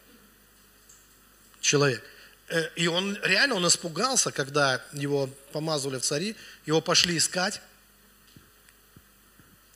[1.62, 2.04] человек.
[2.50, 7.62] Э, и он реально, он испугался, когда его помазывали в цари, его пошли искать,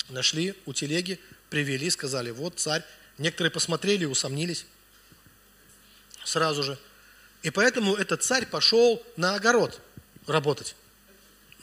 [0.10, 2.84] нашли у телеги, привели, сказали, вот царь.
[3.18, 4.66] Некоторые посмотрели и усомнились
[6.24, 6.78] сразу же.
[7.42, 9.80] И поэтому этот царь пошел на огород
[10.28, 10.76] работать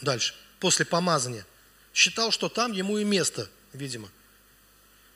[0.01, 1.47] дальше, после помазания.
[1.93, 4.09] Считал, что там ему и место, видимо.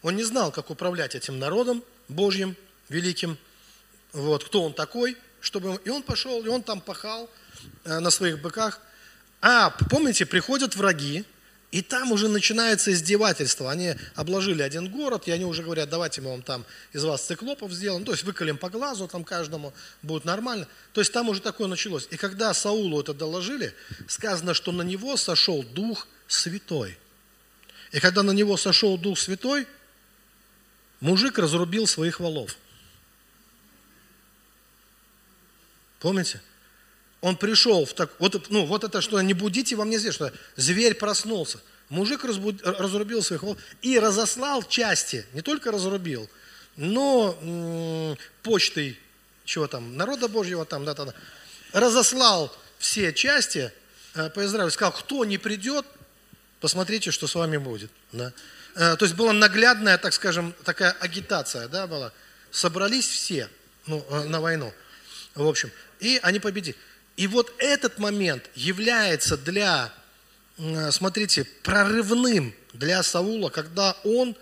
[0.02, 2.56] Он не знал, как управлять этим народом Божьим,
[2.88, 3.36] великим.
[4.12, 5.80] Вот, кто он такой, чтобы...
[5.84, 7.28] И он пошел, и он там пахал
[7.84, 8.80] э, на своих быках.
[9.40, 11.24] А, помните, приходят враги,
[11.70, 13.70] и там уже начинается издевательство.
[13.70, 17.72] Они обложили один город, и они уже говорят, давайте мы вам там из вас циклопов
[17.72, 20.66] сделаем, то есть выколем по глазу там каждому, будет нормально.
[20.94, 22.08] То есть там уже такое началось.
[22.10, 23.74] И когда Саулу это доложили,
[24.06, 26.96] сказано, что на него сошел Дух Святой.
[27.92, 29.66] И когда на него сошел Дух Святой,
[31.00, 32.56] мужик разрубил своих волов.
[36.00, 36.40] Помните?
[37.20, 40.32] Он пришел в так, вот, ну, вот это что, не будите во мне здесь, что
[40.56, 41.60] зверь проснулся.
[41.88, 46.28] Мужик разбуд, разрубил своих волов и разослал части, не только разрубил,
[46.76, 48.98] но м- почтой,
[49.44, 51.14] чего там, народа Божьего там, да, да, да,
[51.72, 53.72] разослал все части
[54.14, 55.86] э, по Израилю, сказал, кто не придет,
[56.60, 57.90] посмотрите, что с вами будет.
[58.12, 58.32] Да.
[58.74, 62.12] Э, то есть была наглядная, так скажем, такая агитация, да, была.
[62.50, 63.48] Собрались все
[63.86, 64.72] ну, э, на войну,
[65.34, 66.76] в общем, и они победили.
[67.16, 69.92] И вот этот момент является для,
[70.92, 74.36] смотрите, прорывным для Саула, когда он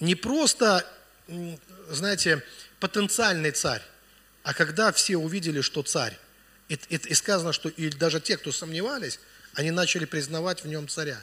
[0.00, 0.84] не просто,
[1.88, 2.42] знаете,
[2.80, 3.82] потенциальный царь,
[4.42, 6.18] а когда все увидели, что царь.
[6.68, 9.20] И, и, и сказано, что и даже те, кто сомневались,
[9.54, 11.18] они начали признавать в нем царя.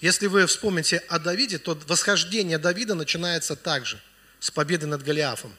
[0.00, 4.00] Если вы вспомните о Давиде, то восхождение Давида начинается также,
[4.40, 5.54] с победы над Голиафом.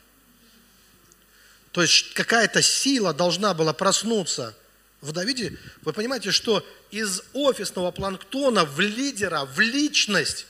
[1.71, 4.56] То есть какая-то сила должна была проснуться–
[5.06, 10.48] в Давиде, вы понимаете, что из офисного планктона в лидера, в личность,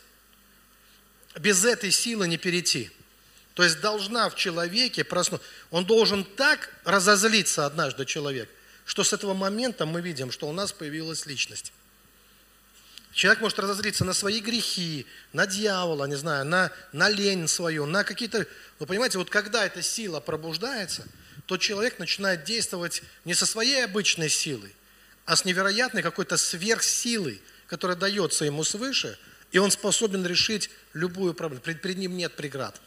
[1.38, 2.90] без этой силы не перейти.
[3.54, 5.46] То есть должна в человеке проснуться.
[5.72, 8.50] Он должен так разозлиться однажды человек,
[8.86, 11.74] что с этого момента мы видим, что у нас появилась личность.
[13.16, 18.04] Человек может разозлиться на свои грехи, на дьявола, не знаю, на, на лень свою, на
[18.04, 18.46] какие-то...
[18.78, 21.08] Вы понимаете, вот когда эта сила пробуждается–
[21.46, 24.74] то человек начинает действовать не со своей обычной силой,
[25.26, 29.18] а с невероятной какой-то сверхсилой, которая дается ему свыше,
[29.52, 31.62] и он способен решить любую проблему.
[31.62, 32.80] Пред, перед ним нет преград.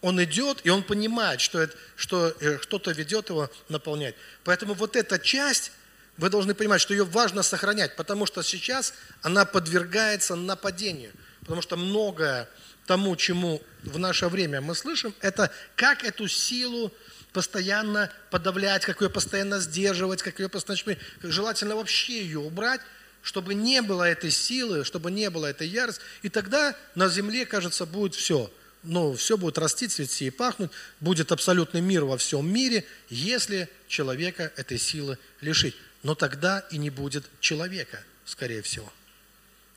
[0.00, 4.14] Он идет, и он понимает, что, это, что э, что-то ведет его наполнять.
[4.44, 5.72] Поэтому вот эта часть,
[6.16, 11.12] вы должны понимать, что ее важно сохранять, потому что сейчас она подвергается нападению.
[11.40, 12.48] Потому что многое
[12.86, 16.92] тому, чему в наше время мы слышим, это как эту силу
[17.32, 20.96] постоянно подавлять, как ее постоянно сдерживать, как ее постоянно...
[21.22, 22.80] Желательно вообще ее убрать,
[23.22, 26.02] чтобы не было этой силы, чтобы не было этой ярости.
[26.22, 28.52] И тогда на земле, кажется, будет все.
[28.82, 34.52] Ну, все будет расти, цвести и пахнуть, будет абсолютный мир во всем мире, если человека
[34.56, 35.76] этой силы лишить.
[36.02, 38.90] Но тогда и не будет человека, скорее всего,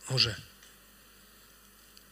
[0.10, 0.36] уже.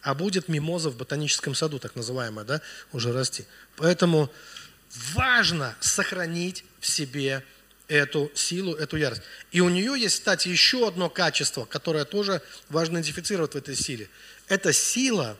[0.02, 2.60] А будет мимоза в ботаническом саду, так называемая, да,
[2.92, 3.46] уже расти.
[3.76, 4.30] Поэтому
[5.14, 7.44] важно сохранить в себе
[7.88, 9.22] эту силу, эту ярость.
[9.50, 14.08] И у нее есть, кстати, еще одно качество, которое тоже важно идентифицировать в этой силе.
[14.48, 15.36] Эта сила,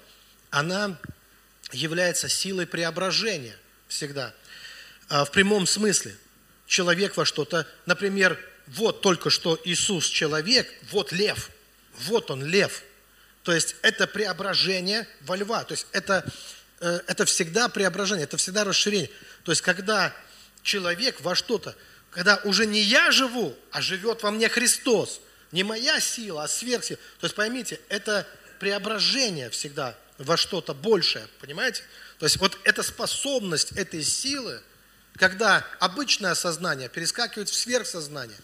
[0.50, 0.98] она
[1.72, 3.56] является силой преображения
[3.88, 4.34] всегда.
[5.08, 6.16] А, в прямом смысле.
[6.66, 8.38] Человек во что-то, например,
[8.76, 11.50] вот только что Иисус человек, вот лев,
[12.06, 12.82] вот он лев.
[13.42, 15.64] То есть это преображение во льва.
[15.64, 16.24] То есть это
[16.80, 19.10] э, это всегда преображение, это всегда расширение.
[19.44, 20.14] То есть, когда
[20.62, 21.74] человек во что-то,
[22.10, 25.20] когда уже не я живу, а живет во мне Христос,
[25.50, 26.98] не моя сила, а сверхсила.
[27.18, 28.26] То есть, поймите, это
[28.58, 31.82] преображение всегда во что-то большее, понимаете?
[32.18, 34.62] То есть, вот эта способность этой силы,
[35.16, 38.36] когда обычное сознание перескакивает в сверхсознание,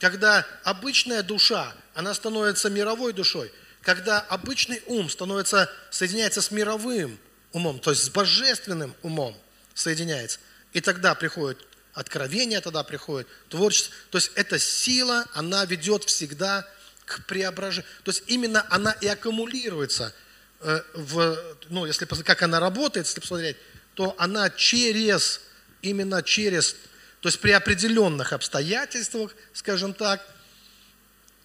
[0.00, 7.18] когда обычная душа, она становится мировой душой, когда обычный ум становится, соединяется с мировым
[7.52, 9.36] умом, то есть с божественным умом
[9.74, 10.40] соединяется.
[10.72, 13.94] И тогда приходит откровение, тогда приходит творчество.
[14.10, 16.66] То есть эта сила, она ведет всегда
[17.04, 17.88] к преображению.
[18.04, 20.14] То есть именно она и аккумулируется
[20.60, 21.36] э, в,
[21.68, 23.56] ну, если как она работает, если посмотреть,
[23.94, 25.40] то она через,
[25.82, 26.76] именно через,
[27.20, 30.26] то есть при определенных обстоятельствах, скажем так,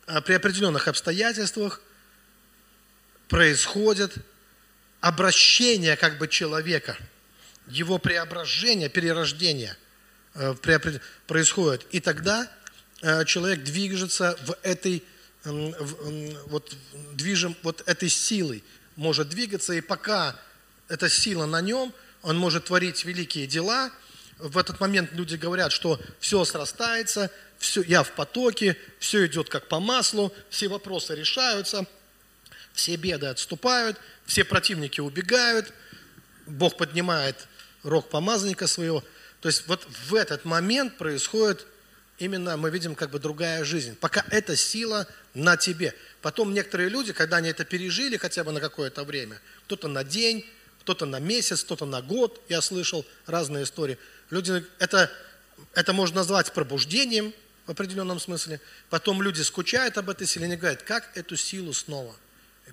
[0.07, 1.81] э, при определенных обстоятельствах
[3.27, 4.15] происходит
[5.01, 6.97] обращение как бы человека,
[7.67, 9.75] его преображение, перерождение
[10.33, 10.55] э,
[11.27, 11.85] происходит.
[11.91, 12.49] И тогда
[13.01, 15.03] э, человек движется в этой,
[15.43, 16.75] вот,
[17.13, 18.63] движем вот этой силой,
[18.95, 20.35] может двигаться, и пока
[20.87, 23.91] эта сила на нем, он может творить великие дела.
[24.37, 29.67] В этот момент люди говорят, что все срастается, все, я в потоке, все идет как
[29.67, 31.85] по маслу, все вопросы решаются–
[32.75, 35.73] все беды отступают, все противники убегают,
[36.45, 37.47] Бог поднимает
[37.83, 39.03] рог помазанника своего.
[39.41, 41.65] То есть вот в этот момент происходит
[42.19, 43.95] именно, мы видим как бы другая жизнь.
[43.95, 45.95] Пока эта сила на тебе.
[46.21, 50.45] Потом некоторые люди, когда они это пережили хотя бы на какое-то время, кто-то на день,
[50.81, 53.97] кто-то на месяц, кто-то на год, я слышал разные истории.
[54.29, 55.11] Люди, это,
[55.73, 57.33] это можно назвать пробуждением
[57.65, 58.59] в определенном смысле.
[58.89, 62.15] Потом люди скучают об этой силе, они говорят, как эту силу снова–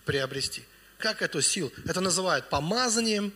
[0.05, 0.64] приобрести.
[0.98, 1.72] Как эту силу?
[1.86, 3.32] Это называют помазанием,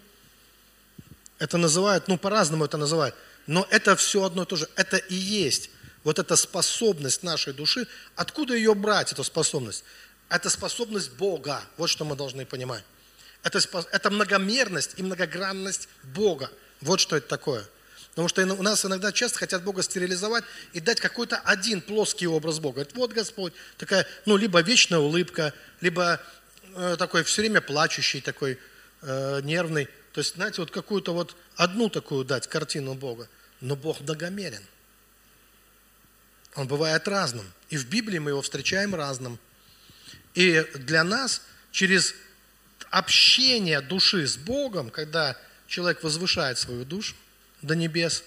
[1.39, 3.15] это называют, ну по-разному это называют,
[3.47, 4.69] но это все одно и то же.
[4.77, 5.71] Это и есть
[6.05, 7.87] вот эта способность нашей души.
[8.15, 9.85] Откуда ее брать, эту способность?
[10.29, 11.63] Это способность Бога.
[11.77, 12.85] Вот что мы должны понимать.
[13.43, 13.61] Это,
[13.93, 16.51] это многомерность и многогранность Бога.
[16.81, 17.65] Вот что это такое.
[18.17, 20.43] Потому что у нас иногда часто хотят Бога стерилизовать
[20.73, 22.77] и дать какой-то один плоский образ Бога.
[22.77, 26.21] Говорит, вот Господь, такая, ну, либо вечная улыбка, либо
[26.79, 28.59] Э, такой все время плачущий, такой
[29.01, 29.87] э, нервный.
[30.13, 33.29] То есть, знаете, вот какую-то вот одну такую дать картину Бога.
[33.63, 34.63] Но Бог многомерен.
[36.55, 37.51] Он бывает разным.
[37.71, 39.39] И в Библии мы его встречаем разным.
[40.35, 41.41] И для нас
[41.71, 42.15] через
[42.91, 45.35] общение души с Богом, когда
[45.67, 47.15] человек возвышает свою душу
[47.67, 48.25] до небес,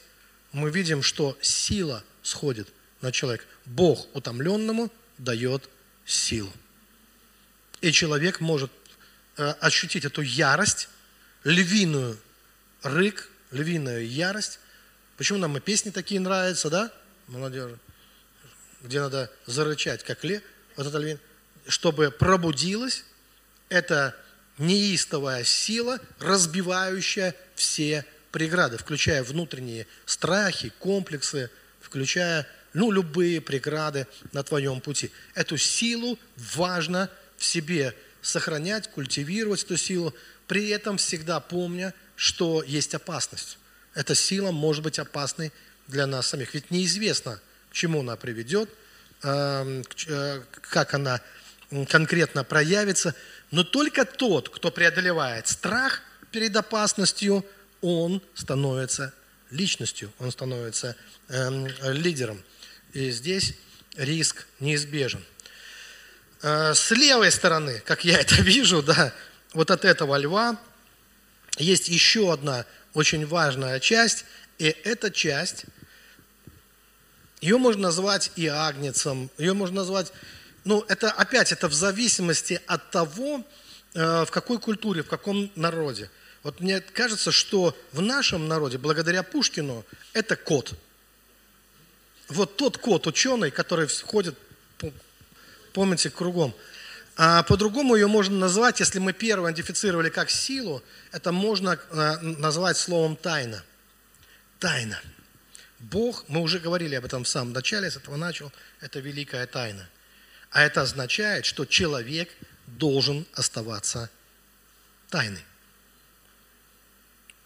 [0.52, 2.68] мы видим, что сила сходит
[3.02, 3.46] на человека.
[3.66, 5.70] Бог утомленному дает
[6.06, 6.52] силу.
[7.82, 8.72] И человек может
[9.38, 10.90] э, ощутить эту ярость,
[11.44, 12.18] львиную
[12.84, 14.60] рык, львиную ярость.
[15.18, 16.92] Почему нам и песни такие нравятся, да,
[17.28, 17.78] молодежи?
[18.82, 20.42] Где надо зарычать, как лев,
[20.76, 21.20] вот это львин,
[21.68, 23.04] чтобы пробудилась
[23.70, 24.16] эта
[24.58, 31.50] неистовая сила, разбивающая все преграды, включая внутренние страхи, комплексы,
[31.82, 35.12] включая ну, любые преграды на твоем пути.
[35.34, 40.14] Эту силу важно в себе сохранять, культивировать эту силу,
[40.48, 43.58] при этом всегда помня, что есть опасность.
[43.94, 45.52] Эта сила может быть опасной
[45.88, 46.54] для нас самих.
[46.54, 48.70] Ведь неизвестно, к чему она приведет,
[49.24, 51.22] эм, э, как она
[51.88, 53.16] конкретно проявится.
[53.52, 56.02] Но только тот, кто преодолевает страх
[56.32, 57.46] перед опасностью,
[57.82, 59.14] он становится
[59.52, 60.96] личностью, он становится
[61.30, 62.44] эм, лидером.
[62.94, 63.56] И здесь
[63.96, 65.24] риск неизбежен.
[66.42, 69.14] Э, с левой стороны, как я это вижу, да,
[69.54, 70.60] вот от этого льва
[71.58, 74.26] есть еще одна очень важная часть,
[74.58, 75.66] и эта часть,
[77.42, 80.12] ее можно назвать и агнецем, ее можно назвать,
[80.66, 83.46] ну, это опять, это в зависимости от того,
[83.94, 86.10] э, в какой культуре, в каком народе.
[86.44, 90.74] Вот мне кажется, что в нашем народе, благодаря Пушкину, это кот.
[92.30, 94.36] Вот тот кот, ученый, который входит
[95.74, 96.56] помните, кругом.
[97.16, 100.82] А по-другому ее можно назвать, если мы первое идентифицировали как силу,
[101.12, 103.64] это можно а, назвать словом тайна.
[104.60, 105.00] Тайна.
[105.80, 109.88] Бог, мы уже говорили об этом в самом начале, с этого начал, это великая тайна.
[110.52, 112.30] А это означает, что человек
[112.68, 114.10] должен оставаться
[115.10, 115.44] тайной.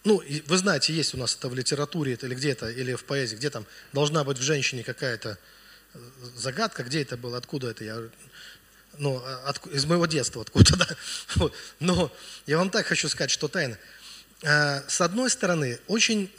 [0.04, 3.50] Ну, вы знаете, есть у нас это в литературе или где-то, или в поэзии, где
[3.50, 5.38] там должна быть в женщине какая-то
[6.36, 8.02] загадка, где это было, откуда это, я,
[8.98, 10.76] ну, от, из моего детства откуда,
[11.38, 11.50] да.
[11.80, 12.12] Но
[12.46, 13.78] я вам так хочу сказать, что тайна.
[14.42, 16.30] э, с одной стороны, очень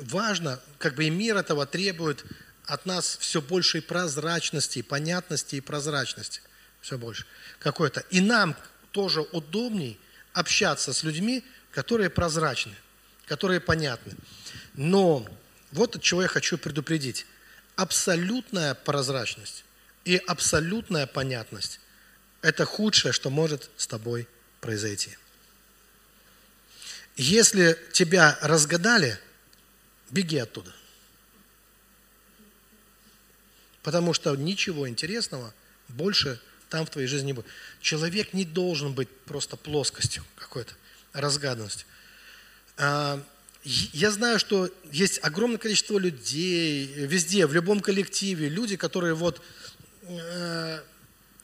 [0.00, 2.24] важно, как бы и мир этого требует
[2.66, 6.42] от нас все большей прозрачности, понятности и прозрачности.
[6.80, 7.26] Все больше.
[7.58, 8.00] Какой-то.
[8.10, 8.56] И нам
[8.92, 9.98] тоже удобней
[10.32, 12.74] общаться с людьми, которые прозрачны,
[13.28, 14.14] которые понятны.
[14.74, 15.26] Но
[15.72, 17.26] вот от чего я хочу предупредить.
[17.76, 19.64] Абсолютная прозрачность
[20.04, 21.80] и абсолютная понятность–
[22.42, 24.26] это худшее, что может с тобой
[24.60, 25.16] произойти.
[27.16, 29.18] Если тебя разгадали,
[30.10, 30.72] беги оттуда.
[33.82, 35.52] Потому что ничего интересного
[35.88, 37.46] больше там в твоей жизни не будет.
[37.80, 40.74] Человек не должен быть просто плоскостью какой-то,
[41.12, 41.86] разгаданностью.
[42.78, 43.20] А,
[43.64, 49.42] я знаю, что есть огромное количество людей везде, в любом коллективе, люди, которые вот
[50.02, 50.80] э,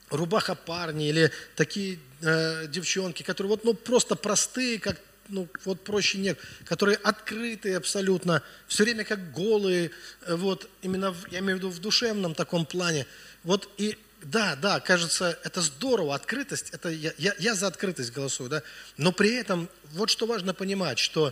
[0.09, 6.19] рубаха парни или такие э, девчонки, которые вот ну просто простые, как ну вот проще
[6.19, 11.69] нет, которые открытые абсолютно, все время как голые, э, вот именно я имею в виду
[11.69, 13.05] в душевном таком плане.
[13.43, 18.49] Вот и да, да, кажется, это здорово, открытость, это я, я, я за открытость голосую,
[18.49, 18.63] да,
[18.97, 21.31] но при этом вот что важно понимать, что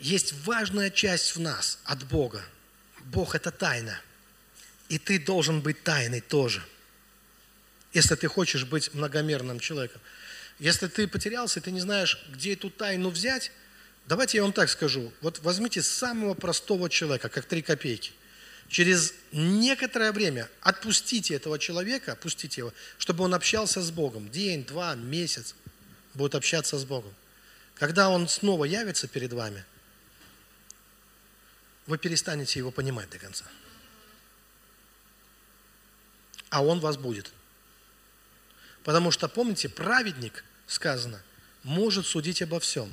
[0.00, 2.42] есть важная часть в нас от Бога.
[3.04, 4.00] Бог– это тайна.
[4.88, 6.64] И ты должен быть тайной тоже,
[7.92, 10.00] если ты хочешь быть многомерным человеком.
[10.58, 13.52] Если ты потерялся, и ты не знаешь, где эту тайну взять,
[14.08, 15.12] давайте я вам так скажу.
[15.20, 18.10] Вот возьмите самого простого человека, как три копейки.
[18.70, 24.30] Через некоторое время отпустите этого человека, отпустите его, чтобы он общался с Богом.
[24.30, 25.56] День, два, месяц
[26.14, 27.12] будет общаться с Богом.
[27.74, 29.64] Когда он снова явится перед вами,
[31.88, 33.44] вы перестанете его понимать до конца.
[36.48, 37.32] А он вас будет.
[38.84, 41.20] Потому что, помните, праведник, сказано,
[41.64, 42.92] может судить обо всем.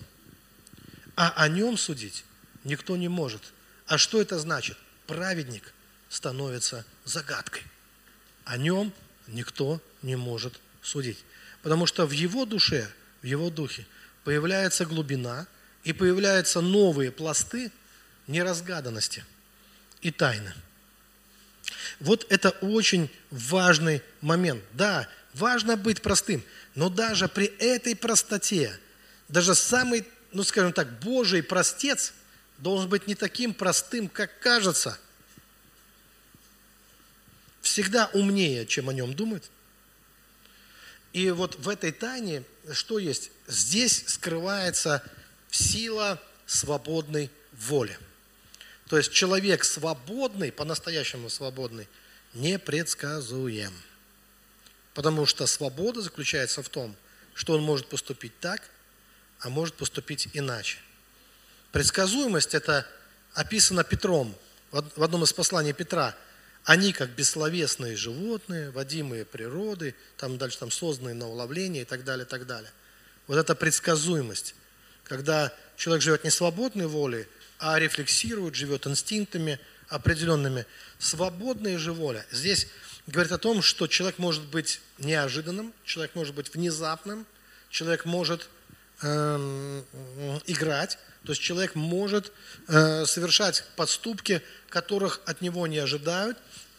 [1.15, 2.25] А о нем судить
[2.63, 3.43] никто не может.
[3.85, 4.75] А что это значит?
[5.07, 5.73] Праведник
[6.09, 7.63] становится загадкой.
[8.45, 8.93] О нем
[9.27, 11.23] никто не может судить.
[11.63, 12.87] Потому что в его душе,
[13.21, 13.85] в его духе
[14.23, 15.47] появляется глубина
[15.83, 17.71] и появляются новые пласты–
[18.27, 19.23] неразгаданности
[20.01, 20.53] и тайны.
[21.99, 24.63] Вот это очень важный момент.
[24.73, 26.43] Да, важно быть простым,
[26.75, 28.77] но даже при этой простоте,
[29.27, 32.13] даже самый, ну скажем так, Божий простец
[32.57, 34.99] должен быть не таким простым, как кажется.
[37.61, 39.49] Всегда умнее, чем о нем думает.
[41.13, 42.43] И вот в этой тайне
[42.73, 43.31] что есть?
[43.47, 45.03] Здесь скрывается
[45.49, 47.97] сила свободной воли.
[48.87, 51.87] То есть человек свободный, по-настоящему свободный,
[52.33, 53.73] непредсказуем.
[54.93, 56.95] Потому что свобода заключается в том,
[57.33, 58.61] что он может поступить так,
[59.39, 60.79] а может поступить иначе.
[61.71, 62.87] Предсказуемость– это
[63.33, 64.35] описано Петром
[64.71, 66.15] в одном из посланий Петра.
[66.63, 72.25] Они как бессловесные животные, водимые природы, там дальше там созданные на уловление и так далее,
[72.25, 72.71] и так далее.
[73.27, 74.55] Вот это предсказуемость,
[75.03, 77.27] когда человек живет не свободной волей,
[77.59, 79.59] а рефлексирует, живет инстинктами
[79.89, 80.65] определенными.
[80.99, 82.25] Свободная же воля.
[82.31, 82.67] Здесь
[83.07, 87.25] говорит о том, что человек может быть неожиданным, человек может быть внезапным,
[87.69, 88.49] человек может
[89.01, 92.31] играть, то есть человек может
[92.69, 96.37] э, совершать подступки, которых от него не ожидают,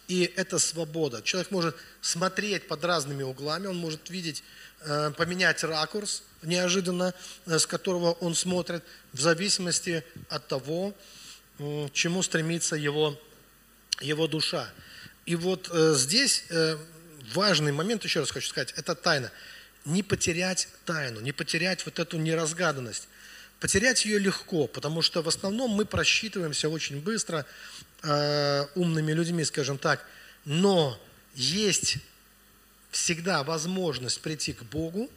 [0.08, 1.20] и это свобода.
[1.20, 4.42] Человек может смотреть под разными углами, он может видеть,
[4.80, 7.12] э, поменять ракурс, неожиданно,
[7.44, 10.94] э, с которого он смотрит, в зависимости от того,
[11.92, 13.20] чему стремится его,
[14.00, 14.70] его душа.
[15.26, 16.44] И вот здесь
[17.34, 19.30] важный момент, еще раз хочу сказать, это тайна.
[19.88, 23.08] Не потерять тайну, не потерять вот эту неразгаданность.
[23.58, 27.46] Потерять ее легко, потому что в основном мы просчитываемся очень быстро
[28.74, 30.04] умными людьми, скажем так.
[30.44, 31.00] Но
[31.34, 31.96] есть
[32.90, 35.10] всегда возможность прийти к Богу,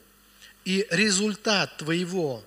[0.64, 2.44] и результат твоего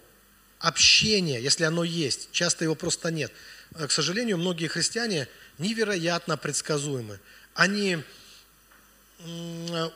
[0.61, 3.33] общения, если оно есть, часто его просто нет.
[3.73, 7.21] К сожалению, многие христиане невероятно предсказуемы.
[7.55, 7.99] Они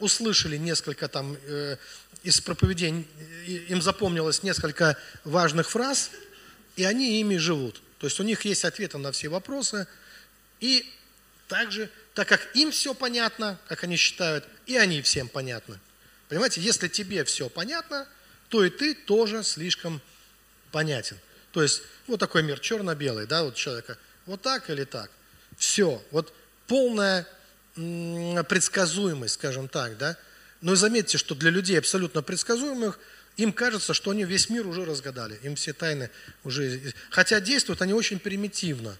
[0.00, 1.76] услышали несколько там э,
[2.22, 3.06] из проповедей,
[3.46, 6.10] им запомнилось несколько важных фраз,
[6.76, 7.80] и они ими живут.
[7.98, 9.86] То есть у них есть ответы на все вопросы,
[10.60, 10.90] и
[11.48, 15.78] также, так как им все понятно, как они считают, и они всем понятны.
[16.28, 18.06] Понимаете, если тебе все понятно,
[18.48, 20.00] то и ты тоже слишком
[20.72, 21.18] понятен.
[21.52, 25.10] То есть вот такой мир черно-белый, да, вот человека, вот так или так.
[25.56, 26.32] Все, вот
[26.66, 27.26] полная
[28.48, 30.16] предсказуемость, скажем так, да.
[30.60, 32.98] Но заметьте, что для людей абсолютно предсказуемых
[33.36, 36.10] Им кажется, что они весь мир уже разгадали, им все тайны
[36.42, 36.92] уже...
[37.10, 38.96] Хотя действуют они очень примитивно.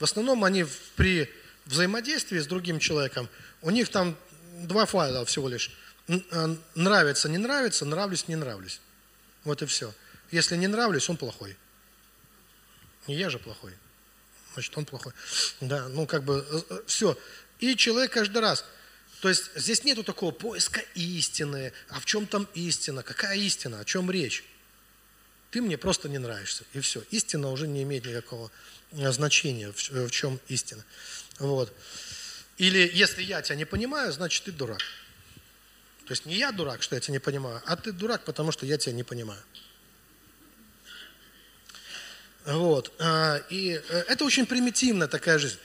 [0.00, 0.66] В основном они
[0.96, 1.30] при
[1.66, 3.28] взаимодействии с другим человеком,
[3.62, 4.16] у них там
[4.62, 5.70] два файла всего лишь.
[6.08, 8.80] Э, нравится, не нравится, нравлюсь, не нравлюсь.
[9.44, 9.92] Вот и все.
[10.32, 11.56] Если не нравлюсь, он плохой.
[13.06, 13.72] Не я же плохой.
[14.54, 15.12] Значит, он плохой.
[15.60, 17.16] Да, ну как бы э, э, все.
[17.60, 18.64] И человек каждый раз–
[19.20, 21.72] то есть здесь нету такого поиска истины.
[21.88, 23.02] А в чем там истина?
[23.02, 23.80] Какая истина?
[23.80, 24.44] О чем речь?
[25.50, 26.64] Ты мне просто не нравишься.
[26.74, 27.02] И все.
[27.10, 28.50] Истина уже не имеет никакого
[28.92, 30.84] э, значения, в, чем истина.
[31.38, 31.72] Вот.
[32.58, 34.80] Или если я тебя не понимаю, значит ты дурак.
[36.04, 38.66] То есть не я дурак, что я тебя не понимаю, а ты дурак, потому что
[38.66, 39.42] я тебя не понимаю.
[42.44, 42.92] Вот.
[42.98, 45.58] А, и э, это очень примитивная такая жизнь.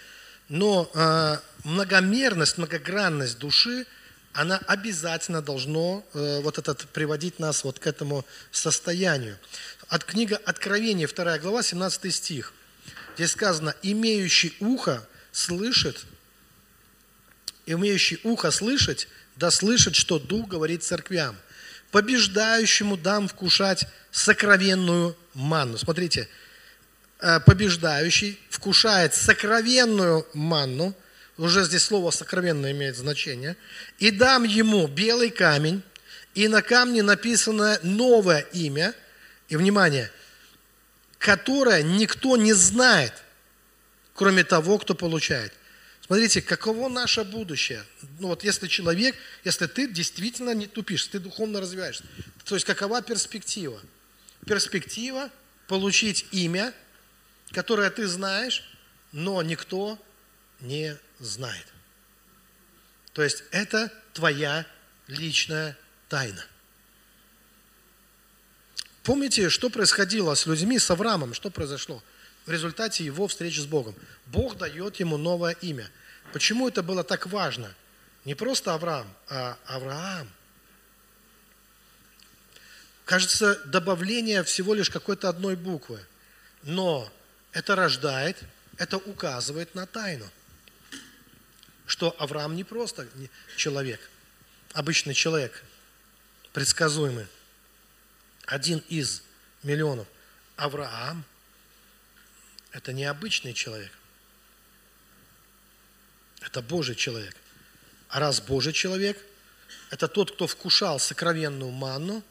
[0.51, 3.85] Но а, многомерность, многогранность души,
[4.33, 9.37] она обязательно должно э, вот этот приводить нас вот к этому состоянию.
[9.87, 12.53] От книга Откровения, 2 глава, 17 стих.
[13.15, 16.05] Здесь сказано, имеющий ухо слышит,
[17.65, 21.37] имеющий ухо слышать, да слышит, что Дух говорит церквям.
[21.91, 25.77] Побеждающему дам вкушать сокровенную манну.
[25.77, 26.50] Смотрите, э,
[27.45, 30.95] побеждающий вкушает сокровенную манну–
[31.41, 33.57] уже здесь слово сокровенно имеет значение,
[33.99, 35.81] и дам ему белый камень,
[36.35, 38.93] и на камне написано новое имя,
[39.49, 40.11] и, внимание,
[41.17, 43.13] которое никто не знает,
[44.13, 45.51] кроме того, кто получает.
[46.05, 47.83] Смотрите, каково наше будущее.
[48.19, 52.03] Ну вот если человек, если ты действительно не тупишь, ты духовно развиваешься,
[52.45, 53.81] то есть какова перспектива?
[54.45, 55.29] Перспектива
[55.67, 56.73] получить имя,
[57.51, 58.63] которое ты знаешь,
[59.11, 59.99] но никто
[60.59, 61.65] не знает.
[63.13, 64.65] То есть это твоя
[65.07, 65.77] личная
[66.07, 66.45] тайна.
[69.03, 72.03] Помните, что происходило с людьми, с Авраамом, что произошло
[72.45, 73.95] в результате его встречи с Богом?
[74.27, 75.89] Бог дает ему новое имя.
[76.33, 77.73] Почему это было так важно?
[78.25, 80.29] Не просто Авраам, а Авраам.
[83.05, 85.99] Кажется, добавление всего лишь какой-то одной буквы.
[86.61, 87.11] Но
[87.51, 88.37] это рождает,
[88.77, 90.29] это указывает на тайну–
[91.91, 93.05] что Авраам не просто
[93.57, 93.99] человек,
[94.71, 95.61] обычный человек,
[96.53, 97.27] предсказуемый,
[98.45, 99.23] один из
[99.61, 100.07] миллионов.
[100.55, 101.25] Авраам–
[102.71, 103.91] это не обычный человек,
[106.39, 107.35] это Божий человек.
[108.07, 109.21] А раз Божий человек,
[109.89, 112.23] это тот, кто вкушал сокровенную манну,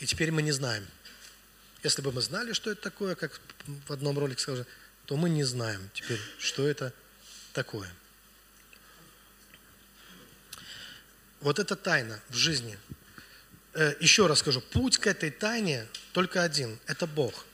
[0.00, 0.84] и теперь мы не знаем.
[1.84, 3.38] Если бы мы знали, что это такое, как
[3.86, 4.66] в одном ролике сказали,
[5.04, 6.94] то мы не знаем теперь, что это
[7.52, 7.92] такое.
[11.42, 12.78] Вот это тайна в жизни.
[13.74, 17.44] Э, еще раз скажу, путь к этой тайне только один– это Бог.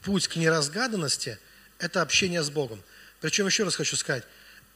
[0.00, 1.38] Путь к неразгаданности–
[1.78, 2.82] это общение с Богом.
[3.20, 4.24] Причем, еще раз хочу сказать,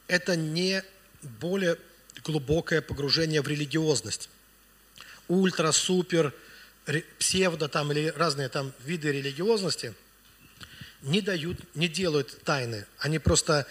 [0.07, 0.83] это не
[1.23, 1.79] более
[2.23, 4.29] глубокое погружение в религиозность.
[5.27, 6.31] Ультра, супер,
[7.19, 9.93] псевдо там или разные там виды религиозности
[11.01, 12.85] не дают, не делают тайны.
[12.99, 13.65] Они просто,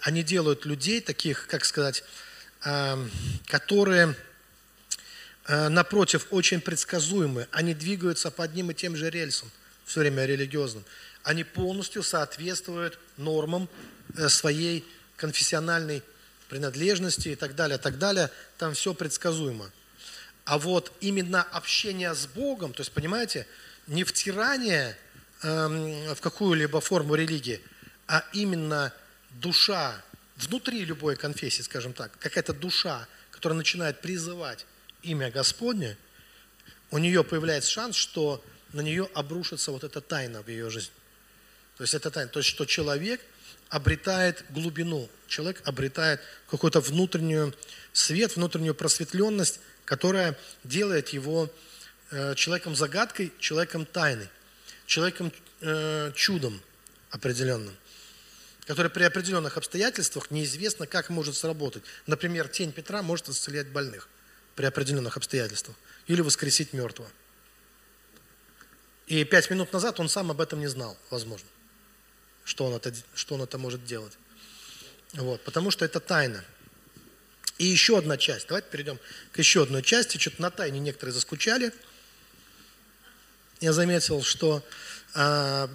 [0.00, 2.04] они делают людей таких, как сказать,
[2.64, 3.10] Эм,
[3.46, 4.14] которые,
[5.46, 7.48] э, напротив, очень предсказуемы.
[7.50, 9.50] Они двигаются по одним и тем же рельсам,
[9.84, 10.84] все время религиозным.
[11.24, 13.68] Они полностью соответствуют нормам
[14.16, 16.04] э, своей конфессиональной
[16.48, 18.30] принадлежности и так далее, так далее.
[18.58, 19.68] Там все предсказуемо.
[20.44, 23.46] А вот именно общение с Богом, то есть, понимаете,
[23.86, 24.96] не втирание
[25.42, 27.60] эм, в какую-либо форму религии,
[28.08, 28.92] а именно
[29.30, 30.02] душа
[30.36, 34.66] внутри любой конфессии, скажем так, какая-то душа, которая начинает призывать
[35.02, 35.96] имя Господне,
[36.90, 40.92] у нее появляется шанс, что на нее обрушится вот эта тайна в ее жизни.
[41.76, 43.20] То есть это тайна, то есть что человек
[43.68, 46.20] обретает глубину, человек обретает
[46.50, 47.54] какой-то внутреннюю
[47.92, 51.50] свет, внутреннюю просветленность, которая делает его
[52.10, 54.28] э, человеком загадкой, человеком тайной,
[54.86, 56.60] человеком э, чудом
[57.10, 57.76] определенным
[58.66, 61.82] который при определенных обстоятельствах неизвестно, как может сработать.
[62.06, 64.08] Например, тень Петра может исцелять больных
[64.54, 65.76] при определенных обстоятельствах
[66.06, 67.10] или воскресить мертвого.
[69.06, 71.48] И пять минут назад он сам об этом не знал, возможно,
[72.44, 74.16] что он это, что он это может делать.
[75.14, 76.44] Вот, потому что это тайна.
[77.62, 78.48] И еще одна часть.
[78.48, 78.98] Давайте перейдем
[79.32, 80.18] к еще одной части.
[80.18, 81.72] Что-то на тайне некоторые заскучали.
[83.60, 84.64] Я заметил, что
[85.14, 85.70] а,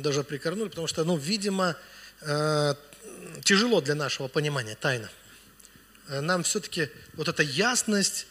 [0.00, 1.76] даже прикорнули, потому что, ну, видимо,
[2.24, 2.74] Э,
[3.42, 5.10] тяжело для нашего понимания тайна.
[6.08, 8.26] Э, нам все-таки вот эта ясность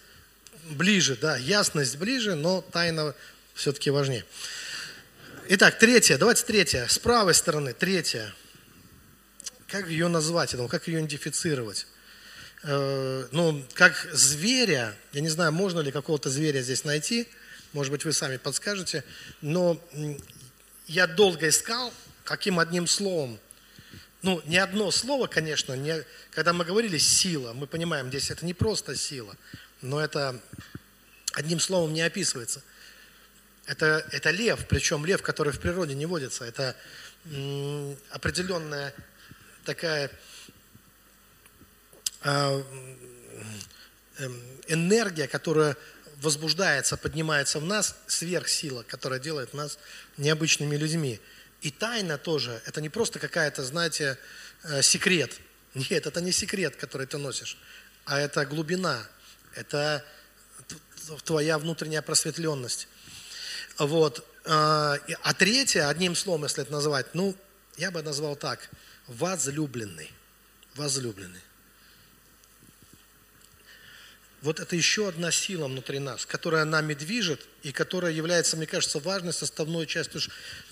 [0.69, 3.13] ближе, да, ясность ближе, но тайна
[3.53, 4.25] все-таки важнее.
[5.49, 8.33] Итак, третье, давайте третье, с правой стороны, третье.
[9.67, 11.87] Как ее назвать, как ее идентифицировать?
[12.63, 17.27] Э, ну, как зверя, я не знаю, можно ли какого-то зверя здесь найти,
[17.73, 19.03] может быть, вы сами подскажете,
[19.41, 19.81] но
[20.87, 21.91] я долго искал,
[22.23, 23.39] каким одним словом,
[24.21, 28.53] ну, не одно слово, конечно, не, когда мы говорили «сила», мы понимаем, здесь это не
[28.53, 29.35] просто сила,
[29.81, 30.39] но это
[31.33, 32.61] одним словом не описывается.
[33.65, 36.43] Это, это лев, причем лев, который в природе не водится.
[36.43, 36.75] Это
[37.25, 38.93] м, определенная
[39.65, 40.11] такая
[44.67, 45.75] энергия, которая
[46.21, 49.79] возбуждается, поднимается в нас, сверхсила, которая делает нас
[50.17, 51.19] необычными людьми.
[51.61, 54.17] И тайна тоже, это не просто какая-то, знаете,
[54.63, 55.39] э, секрет.
[55.73, 57.57] Нет, это не секрет, который ты носишь,
[58.05, 59.07] а это глубина,
[59.55, 60.03] это
[61.23, 62.87] твоя внутренняя просветленность.
[63.77, 64.27] Вот.
[64.45, 67.35] А, а третье, одним словом, если это назвать, ну,
[67.77, 68.69] я бы назвал так,
[69.07, 70.11] возлюбленный.
[70.75, 71.41] Возлюбленный.
[74.41, 78.99] Вот это еще одна сила внутри нас, которая нами движет и которая является, мне кажется,
[78.99, 80.21] важной составной частью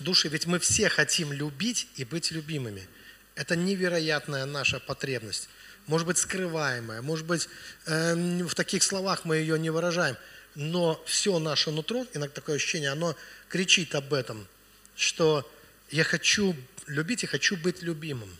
[0.00, 0.28] души.
[0.28, 2.88] Ведь мы все хотим любить и быть любимыми.
[3.36, 5.48] Это невероятная наша потребность.
[5.86, 7.48] Может быть, скрываемая, может быть,
[7.86, 8.14] э,
[8.44, 10.16] в таких словах мы ее не выражаем.
[10.56, 13.14] Но все наше нутро, иногда такое ощущение, оно
[13.48, 14.48] кричит об этом,
[14.96, 15.48] что
[15.90, 16.56] я хочу
[16.86, 18.36] любить и хочу быть любимым.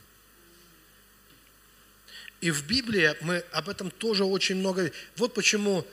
[2.40, 4.90] И в Библии мы об этом тоже очень много...
[5.16, 5.86] Вот почему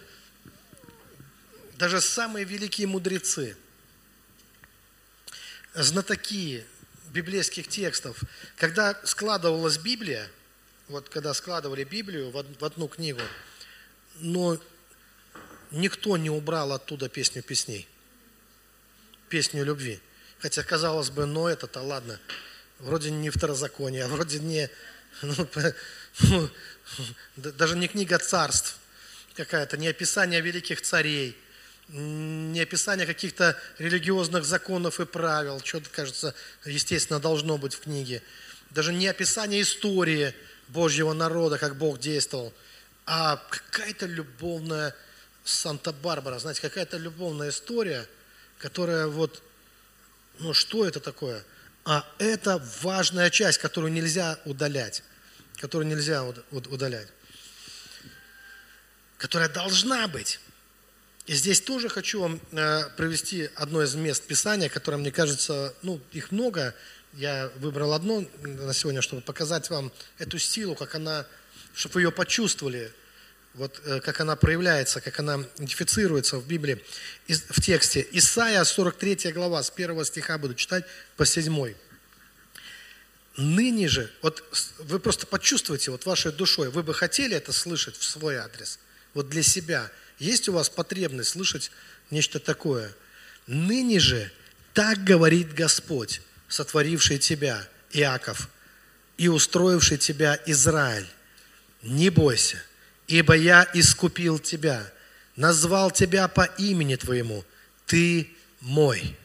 [1.77, 3.55] даже самые великие мудрецы,
[5.73, 6.65] знатоки
[7.11, 8.21] библейских текстов,
[8.55, 10.29] когда складывалась Библия,
[10.87, 13.21] вот когда складывали Библию в одну книгу,
[14.15, 14.59] но
[15.71, 17.87] никто не убрал оттуда песню песней,
[19.29, 19.99] песню любви.
[20.39, 22.19] Хотя, казалось бы, ну это-то ладно,
[22.79, 24.69] вроде не второзаконие, а вроде не,
[25.21, 25.47] ну,
[27.35, 28.77] даже не книга царств
[29.35, 31.37] какая-то, не описание великих царей,
[31.89, 36.33] не описание каких-то религиозных законов и правил, что-то, кажется,
[36.65, 38.21] естественно, должно быть в книге.
[38.71, 40.33] Даже не описание истории
[40.67, 42.53] Божьего народа, как Бог действовал,
[43.05, 44.93] а какая-то любовная
[45.45, 48.05] Санта-Барбара, знаете, какая-то любовная история,
[48.57, 49.41] которая вот,
[50.39, 51.43] ну что это такое?
[51.85, 55.03] А это важная часть, которую нельзя удалять
[55.59, 57.07] которую нельзя удалять,
[59.17, 60.39] которая должна быть.
[61.25, 65.99] И здесь тоже хочу вам э, привести одно из мест Писания, которое, мне кажется, ну,
[66.13, 66.73] их много.
[67.13, 71.25] Я выбрал одно на сегодня, чтобы показать вам эту силу, как она,
[71.73, 72.93] чтобы вы ее почувствовали,
[73.55, 76.81] вот э, как она проявляется, как она идентифицируется в Библии,
[77.27, 78.07] в тексте.
[78.11, 80.85] Исайя, 43 глава, с 1 стиха буду читать
[81.17, 81.73] по 7.
[83.37, 84.43] Ныне же, вот
[84.79, 88.79] вы просто почувствуйте вот вашей душой, вы бы хотели это слышать в свой адрес,
[89.13, 89.91] вот для себя.
[90.17, 91.69] Есть у вас потребность слышать
[92.09, 92.91] нечто такое?
[93.45, 94.31] Ныне же
[94.73, 98.49] так говорит Господь, сотворивший тебя, Иаков,
[99.17, 101.07] и устроивший тебя, Израиль.
[101.83, 102.57] Не бойся,
[103.05, 104.91] ибо я искупил тебя,
[105.35, 107.45] назвал тебя по имени твоему,
[107.85, 108.31] ты
[108.61, 109.15] мой.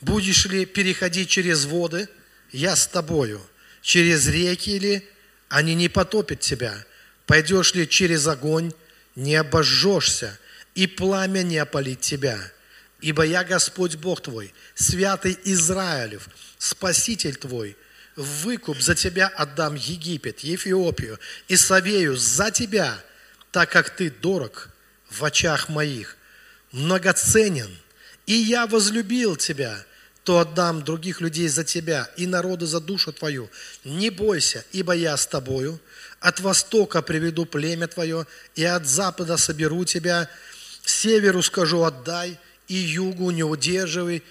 [0.00, 2.08] Будешь ли переходить через воды–
[2.52, 3.40] я с тобою.
[3.82, 5.08] Через реки ли,
[5.48, 6.84] они не потопят тебя.
[7.26, 8.72] Пойдешь ли через огонь,
[9.14, 10.38] не обожжешься,
[10.74, 12.38] и пламя не опалит тебя.
[13.00, 16.28] Ибо я Господь Бог твой, святый Израилев,
[16.58, 17.76] Спаситель твой,
[18.16, 22.98] выкуп за тебя отдам Египет, Ефиопию и Савею за тебя,
[23.52, 24.70] так как ты дорог
[25.08, 26.16] в очах моих,
[26.72, 27.70] многоценен,
[28.26, 29.84] и я возлюбил тебя,
[30.28, 33.48] то отдам других людей за тебя и народы за душу твою.
[33.82, 35.80] Не бойся, ибо я с тобою.
[36.20, 40.28] От востока приведу племя твое, и от запада соберу тебя.
[40.84, 44.22] Северу скажу отдай, и югу не удерживай.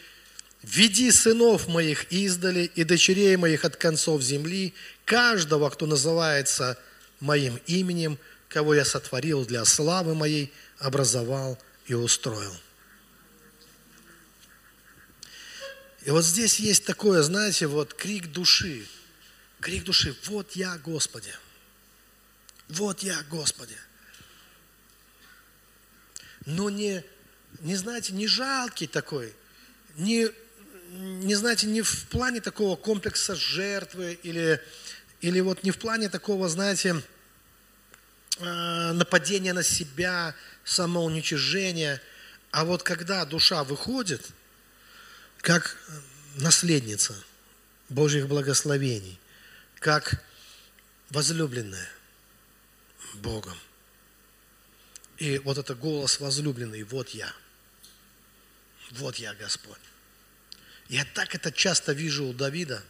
[0.62, 6.78] Веди сынов моих издали и дочерей моих от концов земли, каждого, кто называется
[7.20, 8.20] моим именем,
[8.50, 12.54] кого я сотворил для славы моей, образовал и устроил.
[16.08, 18.88] И вот здесь есть такое, знаете, вот крик души.
[19.60, 20.16] Крик души.
[20.28, 21.34] Вот я, Господи.
[22.70, 23.76] Вот я, Господи.
[26.46, 27.04] Но не,
[27.60, 29.36] не знаете, не жалкий такой,
[29.98, 30.30] не,
[30.92, 34.62] не знаете, не в плане такого комплекса жертвы или,
[35.20, 37.04] или вот не в плане такого, знаете,
[38.40, 40.34] э, нападение на себя,
[40.64, 42.02] самоуничижение.
[42.52, 44.32] А вот когда душа выходит,
[45.42, 45.78] как
[46.36, 47.16] наследница
[47.90, 49.20] Божьих благословений,
[49.80, 50.24] как
[51.10, 51.90] возлюбленная
[53.16, 53.58] Богом.
[55.18, 57.34] И вот это голос возлюбленный, вот я,
[58.92, 59.80] вот я, Господь.
[60.90, 62.84] Я так это часто вижу у Давида.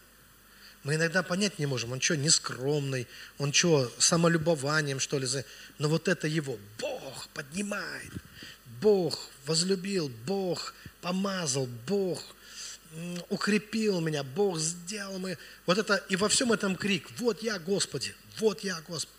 [0.84, 5.28] Мы иногда понять не можем, он что, нескромный, он что, самолюбованием, что ли.
[5.80, 8.12] Но вот это его, Бог поднимает,
[8.82, 12.24] Бог возлюбил, Бог помазал, Бог
[13.30, 15.38] укрепил меня, Бог сделал мы.
[15.66, 19.14] Вот это, и во всем этом крик, вот я, Господи, вот я, Господи.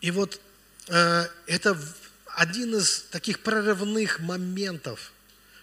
[0.00, 0.40] И вот
[0.88, 1.78] э, это
[2.26, 5.12] один из таких прорывных моментов,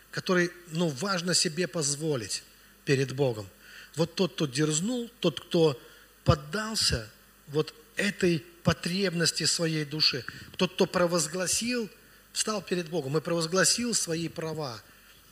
[0.09, 2.43] который, ну, важно себе позволить
[2.85, 3.47] перед Богом.
[3.95, 5.79] Вот тот, кто дерзнул, тот, кто
[6.23, 7.09] поддался
[7.47, 10.23] вот этой потребности своей души,
[10.57, 11.89] тот, кто провозгласил,
[12.31, 14.81] встал перед Богом и провозгласил свои права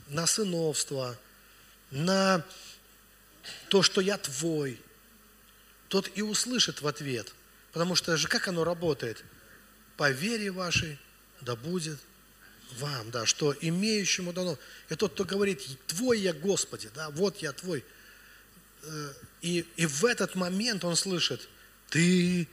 [0.10, 1.18] на сыновство,
[1.92, 2.46] на
[3.70, 4.80] то, что я твой,
[5.88, 7.34] тот и услышит в ответ.
[7.72, 9.24] Потому что же как оно работает?
[9.98, 11.00] По вере вашей
[11.42, 12.00] да будет
[12.78, 14.58] вам, да, что имеющему дано.
[14.90, 17.84] И тот, кто говорит, твой я Господи, да, вот я твой.
[18.84, 21.48] Э, и, и в этот момент он слышит,
[21.90, 22.48] ты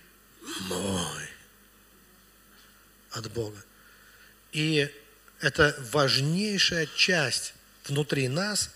[0.68, 1.28] мой
[3.10, 3.62] от Бога.
[4.52, 4.90] И
[5.40, 8.70] это важнейшая часть внутри нас,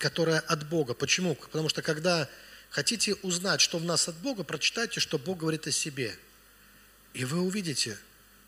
[0.00, 0.94] которая от Бога.
[0.94, 1.34] Почему?
[1.34, 2.28] Потому что когда
[2.70, 6.18] хотите узнать, что в нас от Бога, прочитайте, что Бог говорит о себе.
[7.12, 7.98] И вы увидите,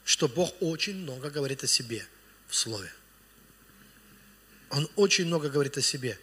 [0.04, 2.06] что Бог очень много говорит о себе
[2.48, 2.90] в Слове.
[4.70, 6.18] Он очень много говорит о себе.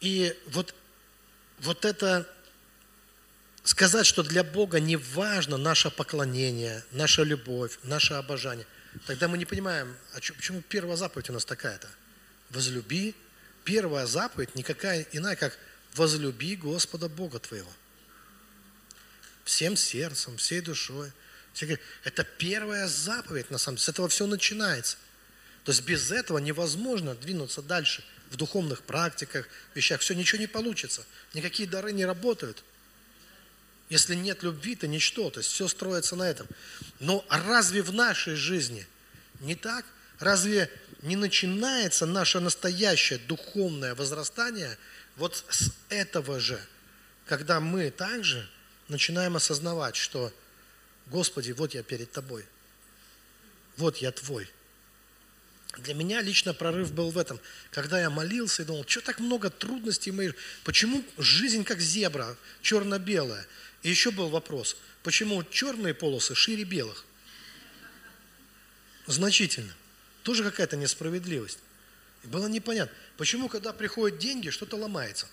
[0.00, 0.74] И вот,
[1.60, 2.28] вот это
[3.62, 8.66] сказать, что для Бога не важно наше поклонение, наша любовь, наше обожание,
[9.06, 11.88] тогда мы не понимаем, а почему первая заповедь у нас такая-то?
[12.50, 13.14] Возлюби
[13.64, 15.58] первая заповедь никакая иная, как
[15.94, 17.72] возлюби Господа Бога твоего.
[19.44, 21.12] Всем сердцем, всей душой.
[22.04, 23.84] Это первая заповедь, на самом деле.
[23.84, 24.96] С этого все начинается.
[25.64, 30.00] То есть без этого невозможно двинуться дальше в духовных практиках, вещах.
[30.00, 31.04] Все, ничего не получится.
[31.32, 32.64] Никакие дары не работают.
[33.88, 35.30] Если нет любви, то ничто.
[35.30, 36.46] То есть все строится на этом.
[37.00, 38.86] Но разве в нашей жизни
[39.40, 39.84] не так?
[40.18, 40.70] Разве
[41.04, 44.78] не начинается наше настоящее духовное возрастание
[45.16, 46.58] вот с этого же,
[47.26, 48.48] когда мы также
[48.88, 50.32] начинаем осознавать, что,
[51.06, 52.44] Господи, вот я перед Тобой,
[53.76, 54.50] вот я Твой.
[55.76, 57.38] Для меня лично прорыв был в этом,
[57.70, 60.34] когда я молился и думал, что так много трудностей моих,
[60.64, 63.46] почему жизнь как зебра, черно-белая.
[63.82, 67.04] И еще был вопрос, почему черные полосы шире белых?
[69.06, 69.74] Значительно.
[70.24, 71.60] Тоже какая-то несправедливость.
[72.24, 75.26] И было непонятно, почему, когда приходят деньги, что-то ломается.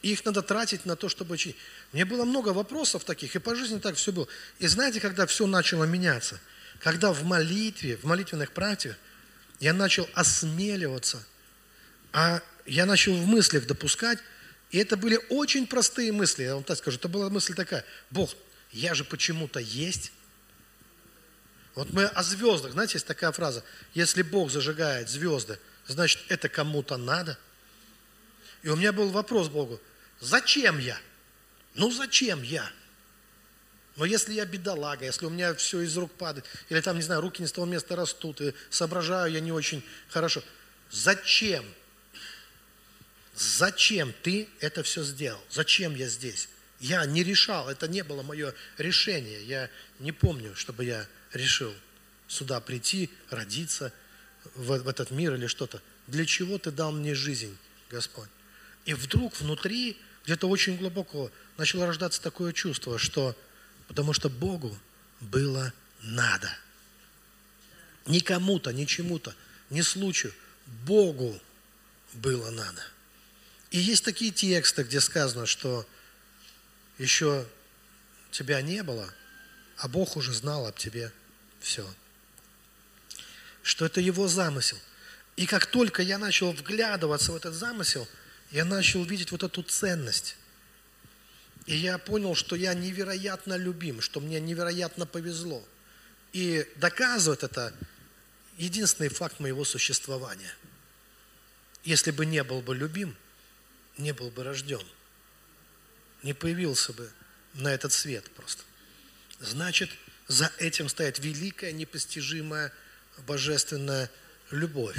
[0.00, 1.56] И их надо тратить на то, чтобы чинить.
[1.92, 4.26] Мне было много вопросов таких, и по жизни так все было.
[4.58, 6.40] И знаете, когда все начало меняться?
[6.80, 8.96] Когда в молитве, в молитвенных практиках
[9.60, 11.24] я начал осмеливаться,
[12.12, 14.18] а я начал в мыслях допускать,
[14.70, 18.34] и это были очень простые мысли, я вам так скажу, это была мысль такая, Бог,
[18.72, 20.10] я же почему-то есть,
[21.74, 23.64] вот мы о звездах, знаете, есть такая фраза,
[23.94, 27.38] если Бог зажигает звезды, значит, это кому-то надо.
[28.62, 29.80] И у меня был вопрос Богу,
[30.20, 30.98] зачем я?
[31.74, 32.70] Ну, зачем я?
[33.96, 37.20] Но если я бедолага, если у меня все из рук падает, или там, не знаю,
[37.20, 40.42] руки не с того места растут, и соображаю я не очень хорошо,
[40.90, 41.64] зачем?
[43.34, 45.40] Зачем ты это все сделал?
[45.50, 46.48] Зачем я здесь?
[46.80, 49.42] Я не решал, это не было мое решение.
[49.44, 51.74] Я не помню, чтобы я решил
[52.28, 53.92] сюда прийти, родиться
[54.54, 55.82] в, в этот мир или что-то.
[56.06, 57.56] Для чего ты дал мне жизнь,
[57.90, 58.28] Господь?
[58.84, 63.36] И вдруг внутри, где-то очень глубоко, начало рождаться такое чувство, что
[63.86, 64.76] потому что Богу
[65.20, 66.50] было надо.
[68.06, 69.34] Не кому-то, не чему-то,
[69.70, 70.32] не случаю.
[70.86, 71.40] Богу
[72.14, 72.82] было надо.
[73.70, 75.86] И есть такие тексты, где сказано, что
[76.98, 77.46] еще
[78.30, 79.12] тебя не было,
[79.76, 81.12] а Бог уже знал об тебе
[81.62, 81.88] все.
[83.62, 84.78] Что это его замысел.
[85.36, 88.06] И как только я начал вглядываться в этот замысел,
[88.50, 90.36] я начал видеть вот эту ценность.
[91.66, 95.64] И я понял, что я невероятно любим, что мне невероятно повезло.
[96.32, 97.72] И доказывает это
[98.58, 100.54] единственный факт моего существования.
[101.84, 103.16] Если бы не был бы любим,
[103.96, 104.84] не был бы рожден,
[106.22, 107.10] не появился бы
[107.54, 108.62] на этот свет просто.
[109.40, 109.90] Значит,
[110.28, 112.72] за этим стоит великая, непостижимая,
[113.26, 114.10] божественная
[114.50, 114.96] любовь.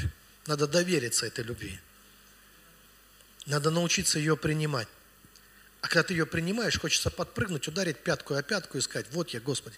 [0.47, 1.79] Надо довериться этой любви.
[3.45, 4.87] Надо научиться ее принимать.
[5.81, 9.41] А когда ты ее принимаешь, хочется подпрыгнуть, ударить пятку о пятку и сказать, вот я,
[9.41, 9.75] Господи.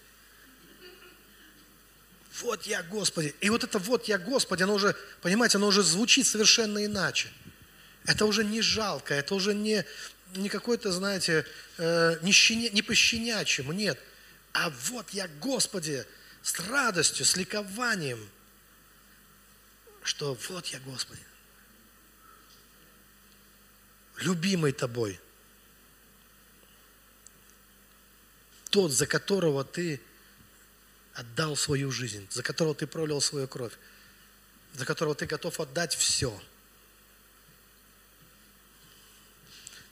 [2.42, 3.34] Вот я, Господи.
[3.40, 7.28] И вот это вот я, Господи, оно уже, понимаете, оно уже звучит совершенно иначе.
[8.04, 9.84] Это уже не жалко, это уже не,
[10.34, 11.44] не какой-то, знаете,
[11.78, 13.98] э, не, щеня, не по-щенячьему, нет.
[14.58, 16.06] А вот я, Господи,
[16.40, 18.26] с радостью, с ликованием,
[20.02, 21.20] что вот я, Господи,
[24.16, 25.20] любимый Тобой,
[28.70, 30.00] тот, за которого Ты
[31.12, 33.74] отдал свою жизнь, за которого Ты пролил свою кровь,
[34.72, 36.42] за которого Ты готов отдать все.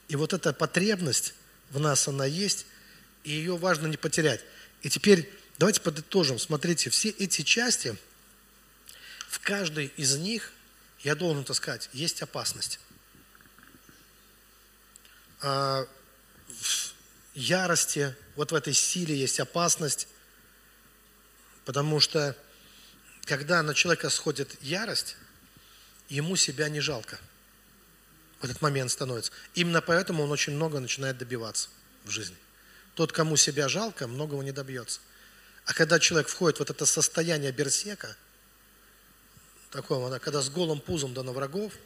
[0.08, 1.34] И вот эта потребность
[1.68, 2.64] в нас, она есть,
[3.24, 4.42] и ее важно не потерять.
[4.84, 6.38] И теперь давайте подытожим.
[6.38, 7.96] Смотрите, все эти части,
[9.28, 10.52] в каждой из них,
[11.00, 12.78] я должен так сказать, есть опасность.
[15.40, 15.86] А,
[16.48, 16.94] в
[17.34, 20.06] ярости, вот в этой силе есть опасность,
[21.64, 22.36] потому что
[23.24, 25.16] когда на человека сходит ярость,
[26.10, 27.18] ему себя не жалко.
[28.40, 29.32] В этот момент становится.
[29.54, 31.70] Именно поэтому он очень много начинает добиваться
[32.04, 32.36] в жизни.
[32.94, 35.00] Тот, кому себя жалко, многого не добьется.
[35.64, 38.16] А когда человек входит в вот это состояние берсека,
[39.70, 41.72] такого, когда с голым пузом да на врагов–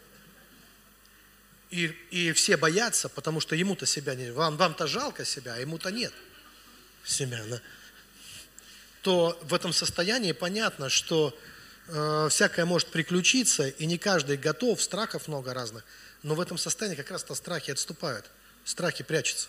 [1.71, 4.31] и, и все боятся, потому что ему-то себя не...
[4.31, 6.13] Вам, вам-то жалко себя, а ему-то нет
[7.05, 7.43] себя.
[7.49, 7.61] Да?
[9.03, 11.39] То в этом состоянии понятно, что
[11.89, 15.85] э, всякое может приключиться, и не каждый готов, страхов много разных.
[16.23, 18.31] Но в этом состоянии как раз-то страхи отступают.
[18.65, 19.49] Страхи прячутся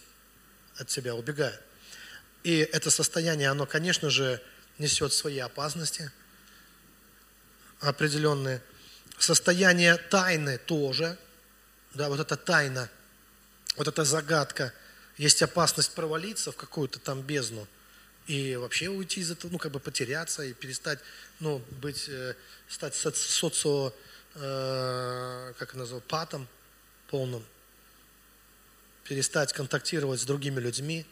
[0.79, 1.61] от себя, убегают.
[2.43, 4.41] И это состояние, оно, конечно же,
[4.77, 6.11] несет свои опасности
[7.81, 8.61] определенные.
[9.17, 11.17] Состояние тайны тоже–
[11.93, 12.89] да, вот эта тайна,
[13.75, 14.73] вот эта загадка,
[15.17, 17.67] есть опасность провалиться в какую-то там бездну
[18.27, 20.99] и вообще уйти из этого, ну, как бы потеряться и перестать,
[21.39, 22.35] ну, быть, э,
[22.67, 23.91] стать социо,
[24.35, 26.47] э, как называют, патом
[27.07, 27.43] полным,
[29.09, 31.03] перестать контактировать с другими людьми,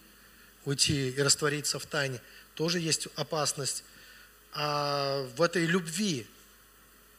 [0.66, 2.22] уйти и раствориться в тайне,
[2.54, 3.84] тоже есть опасность.
[4.54, 6.28] А в этой любви,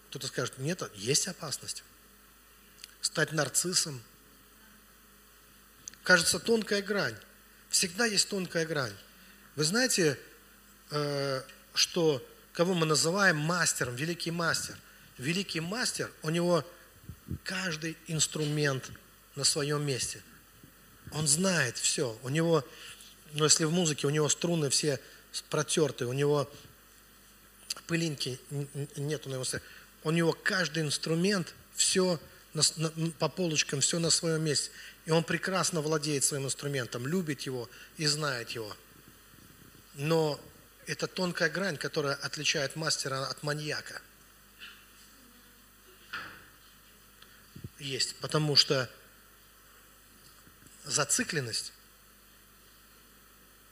[0.09, 1.83] кто-то скажет, нет, есть опасность
[3.01, 4.01] стать нарциссом.
[6.05, 7.17] Кажется, тонкая грань.
[7.71, 8.95] Всегда есть тонкая грань.
[9.57, 10.17] Вы знаете,
[10.93, 11.43] э,
[11.75, 14.77] что кого мы называем мастером, великий мастер.
[15.19, 16.65] Великий мастер, у него
[17.43, 18.93] каждый инструмент
[19.35, 20.23] на своем месте.
[21.13, 22.19] Он знает все.
[22.23, 22.65] У него,
[23.33, 25.01] ну если в музыке, у него струны все
[25.51, 26.51] протертые, у него
[27.87, 28.39] пылинки
[28.97, 29.45] нет у него.
[30.05, 32.21] У него каждый инструмент, все
[32.55, 34.71] на, на, по полочкам, все на своем месте.
[35.07, 38.77] И он прекрасно владеет своим инструментом, любит его и знает его.
[39.95, 40.41] Но
[40.87, 44.01] это тонкая грань, которая отличает мастера от маньяка.
[47.79, 48.91] Есть, потому что
[50.89, 51.73] зацикленность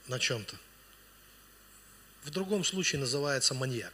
[0.07, 0.57] на чем-то
[2.27, 3.93] в другом случае называется маньяк.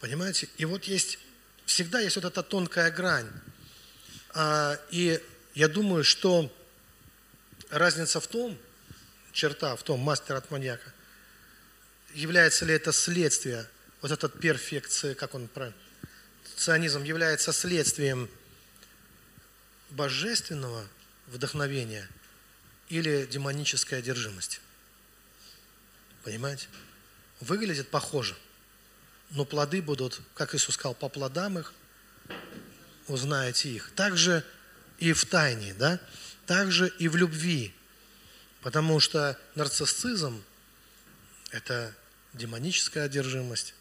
[0.00, 0.48] Понимаете?
[0.58, 1.18] И вот есть
[1.64, 3.30] всегда есть вот эта тонкая грань.
[4.34, 5.18] А, и
[5.54, 6.54] я думаю, что
[7.70, 8.58] разница в том,
[9.32, 10.92] черта в том, мастер от маньяка,
[12.12, 13.66] является ли это следствие,
[14.02, 15.76] вот этот перфекция, как он правильно,
[16.56, 18.28] ционизм является следствием
[19.90, 20.86] божественного
[21.26, 22.08] вдохновения
[22.88, 24.60] или демонической одержимости.
[26.22, 26.68] Понимаете?
[27.40, 28.36] Выглядит похоже
[29.30, 31.72] но плоды будут, как Иисус сказал, по плодам их
[33.08, 33.90] узнаете их.
[33.92, 34.44] Также
[34.98, 36.00] и в тайне, да?
[36.46, 37.74] Также и в любви.
[38.62, 40.42] Потому что нарциссизм–
[41.50, 41.94] это
[42.32, 43.74] демоническая одержимость,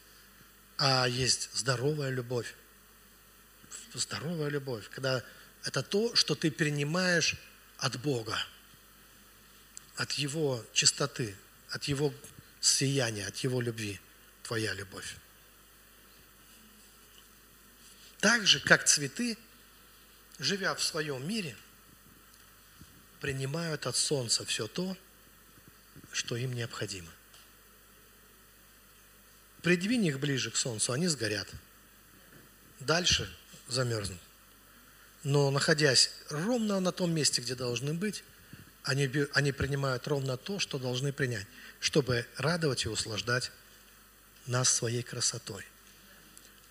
[0.77, 2.53] а есть здоровая любовь.
[3.93, 5.23] Здоровая любовь, когда
[5.65, 7.35] это то, что ты принимаешь
[7.79, 8.37] от Бога,
[9.95, 11.35] от Его чистоты,
[11.69, 12.13] от Его
[12.61, 13.99] сияния, от Его любви,
[14.43, 15.15] твоя любовь.
[18.19, 19.37] Так же, как цветы,
[20.37, 21.55] живя в своем мире,
[23.19, 24.95] принимают от солнца все то,
[26.11, 27.11] что им необходимо.
[29.63, 31.49] Придвинь их ближе к солнцу, они сгорят.
[32.79, 33.35] Дальше
[33.67, 34.21] замерзнут.
[35.25, 38.23] Но находясь ровно на том месте, где должны быть,
[38.83, 41.47] они, они принимают ровно то, что должны принять,
[41.79, 43.51] чтобы радовать и услаждать
[44.45, 45.65] нас своей красотой.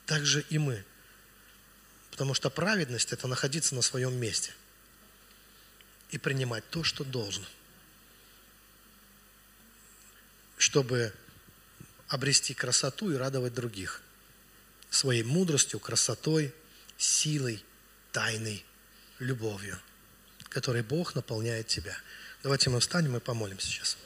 [0.06, 0.84] Так же и мы.
[2.12, 4.54] Потому что праведность– это находиться на своем месте
[6.12, 7.46] и принимать то, что должно,
[10.58, 11.12] чтобы
[12.06, 14.00] обрести красоту и радовать других
[14.90, 16.54] своей мудростью, красотой,
[16.96, 17.64] силой,
[18.14, 18.64] тайной,
[19.18, 19.76] любовью,
[20.48, 21.96] которой Бог наполняет тебя.
[22.44, 23.96] Давайте мы встанем и помолимся сейчас.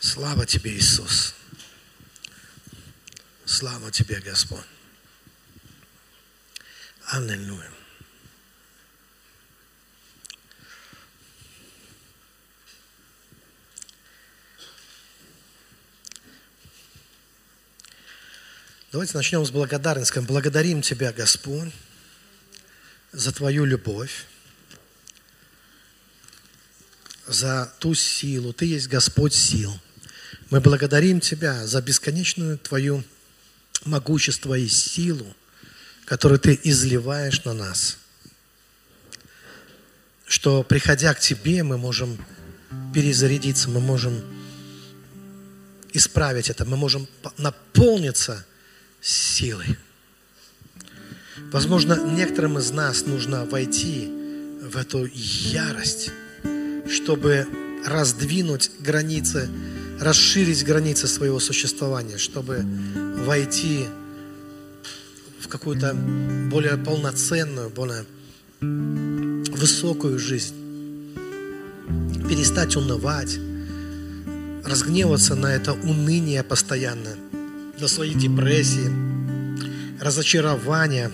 [0.00, 1.34] Слава Тебе, Иисус.
[3.44, 4.64] Слава Тебе, Господь.
[7.06, 7.79] Аллилуйя.
[18.92, 20.18] Давайте начнем с благодарности.
[20.18, 21.70] Благодарим Тебя, Господь,
[23.12, 24.26] за Твою любовь,
[27.24, 28.52] за ту силу.
[28.52, 29.72] Ты есть Господь сил.
[30.50, 33.04] Мы благодарим Тебя за бесконечную Твою
[33.84, 35.36] могущество и силу,
[36.04, 37.96] которую Ты изливаешь на нас.
[40.26, 42.18] Что, приходя к Тебе, мы можем
[42.92, 44.20] перезарядиться, мы можем
[45.92, 47.06] исправить это, мы можем
[47.38, 48.44] наполниться
[49.00, 49.78] силой.
[51.52, 54.08] Возможно, некоторым из нас нужно войти
[54.62, 56.10] в эту ярость,
[56.88, 57.46] чтобы
[57.86, 59.48] раздвинуть границы,
[60.00, 62.64] расширить границы своего существования, чтобы
[63.24, 63.86] войти
[65.40, 65.94] в какую-то
[66.50, 68.04] более полноценную, более
[68.60, 70.54] высокую жизнь,
[72.28, 73.38] перестать унывать,
[74.64, 77.16] разгневаться на это уныние постоянное–
[77.80, 78.90] на свои депрессии,
[80.00, 81.10] разочарования,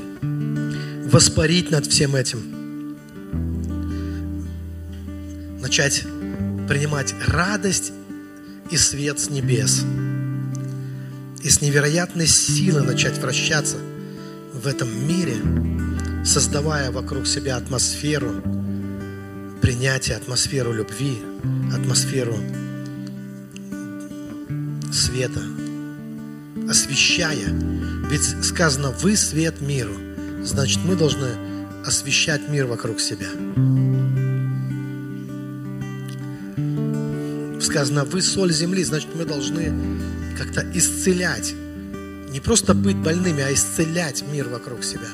[1.04, 2.96] воспарить над всем этим,
[5.60, 6.04] начать
[6.68, 7.92] принимать радость
[8.70, 9.84] и свет с небес,
[11.42, 13.76] и с невероятной силой начать вращаться
[14.52, 15.36] в этом мире,
[16.24, 18.42] создавая вокруг себя атмосферу
[19.62, 21.18] принятия, атмосферу любви,
[21.72, 22.36] атмосферу
[24.92, 25.42] света,
[26.68, 27.48] освещая.
[28.10, 29.94] Ведь сказано, вы свет миру.
[30.42, 31.28] Значит, мы должны
[31.84, 33.26] освещать мир вокруг себя.
[37.60, 39.72] Сказано, вы соль земли, значит, мы должны
[40.38, 41.54] как-то исцелять.
[42.30, 45.08] Не просто быть больными, а исцелять мир вокруг себя.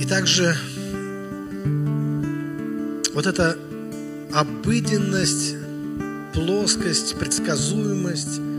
[0.00, 0.56] И также
[3.14, 3.56] вот эта
[4.32, 5.56] обыденность,
[6.32, 8.40] плоскость, предсказуемость–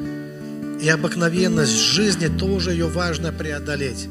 [0.84, 4.10] и обыкновенность жизни тоже ее важно преодолеть.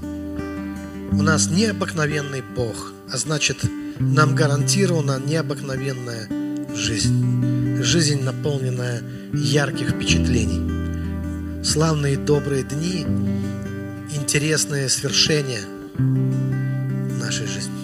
[1.12, 3.58] У нас необыкновенный Бог, а значит,
[4.00, 6.30] нам гарантирована необыкновенная
[6.74, 7.82] жизнь.
[7.82, 9.02] Жизнь, наполненная
[9.34, 11.62] ярких впечатлений.
[11.62, 13.04] Славные добрые дни,
[14.10, 15.60] интересные свершения
[15.98, 17.74] нашей жизни.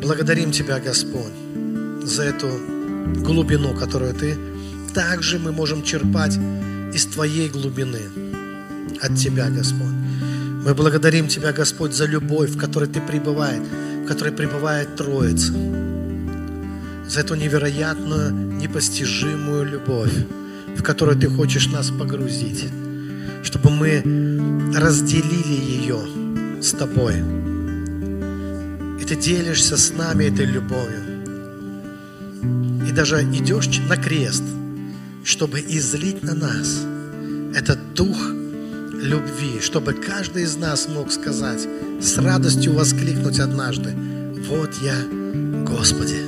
[0.00, 1.34] Благодарим Тебя, Господь,
[2.02, 2.48] за эту
[3.18, 4.38] глубину, которую Ты
[4.94, 6.38] также мы можем черпать
[6.94, 8.02] из Твоей глубины,
[9.00, 9.94] от Тебя, Господь.
[10.64, 13.66] Мы благодарим Тебя, Господь, за любовь, в которой Ты пребываешь,
[14.04, 15.52] в которой пребывает Троица,
[17.08, 20.14] за эту невероятную, непостижимую любовь,
[20.76, 22.68] в которую Ты хочешь нас погрузить,
[23.42, 25.98] чтобы мы разделили ее
[26.62, 27.16] с Тобой.
[29.00, 31.02] И Ты делишься с нами этой любовью.
[32.88, 34.44] И даже идешь на крест–
[35.24, 36.84] чтобы излить на нас
[37.54, 38.16] этот дух
[38.92, 41.66] любви, чтобы каждый из нас мог сказать,
[42.00, 43.94] с радостью воскликнуть однажды,
[44.48, 44.94] вот я,
[45.64, 46.20] Господи,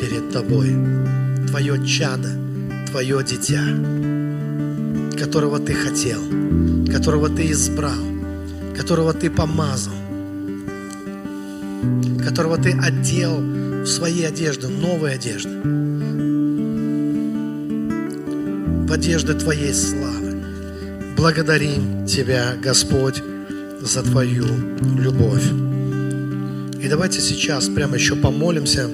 [0.00, 0.74] перед Тобой,
[1.46, 2.28] Твое чадо,
[2.90, 3.62] Твое дитя,
[5.16, 6.20] которого Ты хотел,
[6.90, 8.04] которого Ты избрал,
[8.76, 9.94] которого Ты помазал,
[12.24, 15.97] которого Ты одел в свои одежды, новые одежды
[18.88, 20.42] в одежды Твоей славы.
[21.14, 23.22] Благодарим Тебя, Господь,
[23.82, 24.46] за Твою
[24.96, 25.44] любовь.
[26.82, 28.88] И давайте сейчас прямо еще помолимся.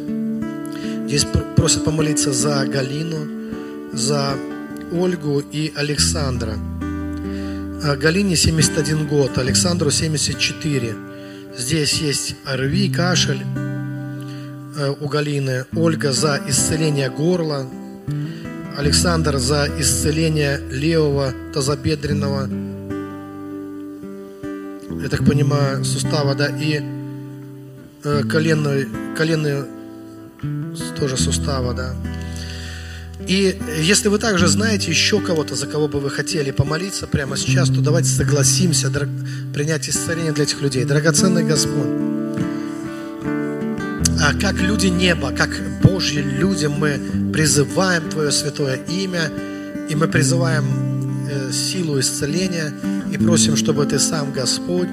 [1.07, 4.35] Здесь просят помолиться за Галину, за
[4.93, 6.55] Ольгу и Александра.
[7.85, 10.95] А Галине 71 год, Александру 74.
[11.57, 13.43] Здесь есть ОРВИ, кашель
[14.77, 15.67] э, у Галины.
[15.77, 17.65] Ольга за исцеление горла,
[18.77, 22.49] Александр за исцеление левого тазобедренного
[25.03, 26.81] я так понимаю, сустава, да, и
[28.05, 29.67] э, коленную, коленную
[30.99, 31.95] тоже сустава, да.
[33.27, 37.69] И если вы также знаете еще кого-то, за кого бы вы хотели помолиться прямо сейчас,
[37.69, 38.91] то давайте согласимся
[39.55, 40.85] принять исцеление для этих людей.
[40.85, 42.04] Драгоценный Господь,
[44.33, 45.51] как люди неба, как
[45.83, 46.99] Божьи люди, мы
[47.33, 49.31] призываем Твое святое имя,
[49.89, 50.65] и мы призываем
[51.31, 52.73] э, силу исцеления,
[53.13, 54.89] и просим, чтобы Ты сам, Господь,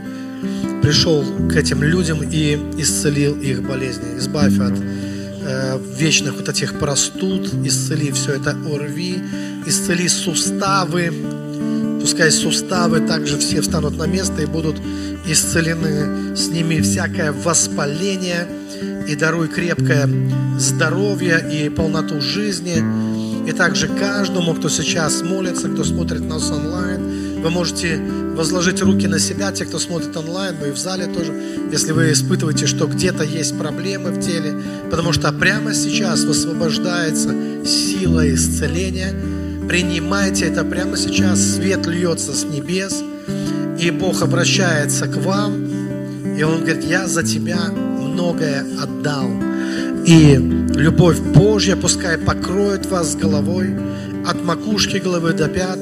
[0.82, 4.18] пришел к этим людям и исцелил их болезни.
[4.18, 9.22] Избавь от э, вечных вот этих простуд, исцели все это ОРВИ,
[9.66, 11.14] исцели суставы,
[12.02, 14.76] пускай суставы также все встанут на место и будут
[15.26, 18.48] исцелены, с ними всякое воспаление,
[19.08, 20.10] и даруй крепкое
[20.58, 22.84] здоровье и полноту жизни.
[23.48, 28.00] И также каждому, кто сейчас молится, кто смотрит нас онлайн, вы можете
[28.36, 31.34] возложить руки на себя, те, кто смотрит онлайн, но и в зале тоже,
[31.72, 34.54] если вы испытываете, что где-то есть проблемы в теле,
[34.90, 37.34] потому что прямо сейчас высвобождается
[37.66, 39.14] сила исцеления.
[39.68, 43.04] Принимайте это прямо сейчас, свет льется с небес,
[43.80, 47.72] и Бог обращается к вам, и Он говорит, я за тебя
[48.22, 49.30] многое отдал.
[50.06, 50.36] И
[50.76, 53.76] любовь Божья пускай покроет вас головой,
[54.26, 55.80] от макушки головы до пят,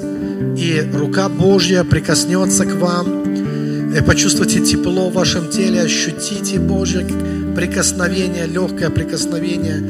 [0.57, 3.93] и рука Божья прикоснется к вам.
[3.93, 7.05] И почувствуйте тепло в вашем теле, ощутите Божье
[7.55, 9.81] прикосновение, легкое прикосновение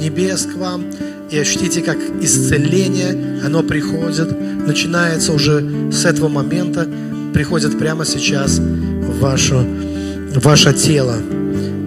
[0.00, 0.84] небес к вам.
[1.30, 4.28] И ощутите, как исцеление, оно приходит,
[4.66, 6.86] начинается уже с этого момента,
[7.34, 11.16] приходит прямо сейчас в, вашу, в ваше тело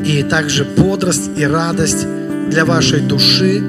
[0.06, 2.06] и также бодрость и радость
[2.50, 3.62] для вашей души,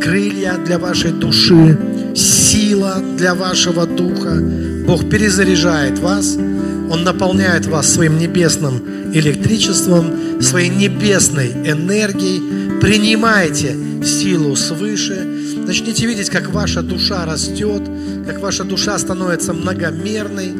[0.00, 1.78] крылья для вашей души,
[2.14, 4.40] сила для вашего духа.
[4.86, 8.80] Бог перезаряжает вас, Он наполняет вас своим небесным
[9.12, 12.80] электричеством, своей небесной энергией.
[12.80, 15.26] Принимайте силу свыше.
[15.66, 17.82] Начните видеть, как ваша душа растет,
[18.26, 20.52] как ваша душа становится многомерной,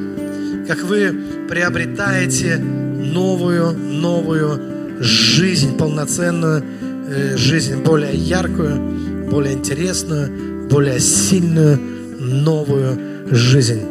[0.67, 1.15] как вы
[1.49, 6.63] приобретаете новую, новую жизнь полноценную,
[7.09, 11.79] э, жизнь более яркую, более интересную, более сильную,
[12.19, 12.99] новую
[13.31, 13.83] жизнь.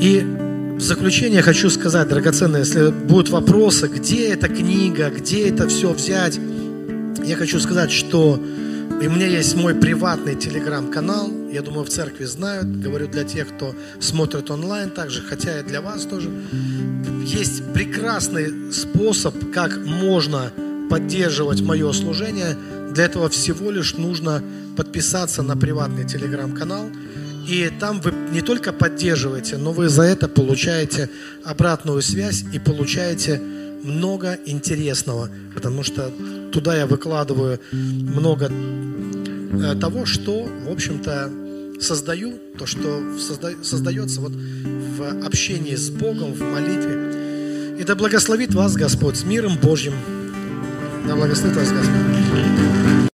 [0.00, 0.24] И
[0.76, 6.38] в заключение хочу сказать, драгоценные, если будут вопросы, где эта книга, где это все взять,
[7.24, 8.40] я хочу сказать, что
[9.00, 13.48] и у меня есть мой приватный телеграм-канал, я думаю, в церкви знают, говорю для тех,
[13.48, 16.28] кто смотрит онлайн также, хотя и для вас тоже.
[17.38, 20.52] Есть прекрасный способ, как можно
[20.90, 22.56] поддерживать мое служение.
[22.92, 24.42] Для этого всего лишь нужно
[24.76, 26.90] подписаться на приватный телеграм-канал.
[27.48, 31.08] И там вы не только поддерживаете, но вы за это получаете
[31.44, 33.40] обратную связь и получаете
[33.82, 36.12] много интересного, потому что
[36.52, 38.50] туда я выкладываю много
[39.52, 41.30] Э, того, что, в общем-то,
[41.80, 47.19] создаю, то, что созда, создается вот в общении с Богом, в молитве.
[47.80, 49.94] И да благословит вас Господь с миром Божьим.
[51.08, 53.09] Да благословит вас Господь.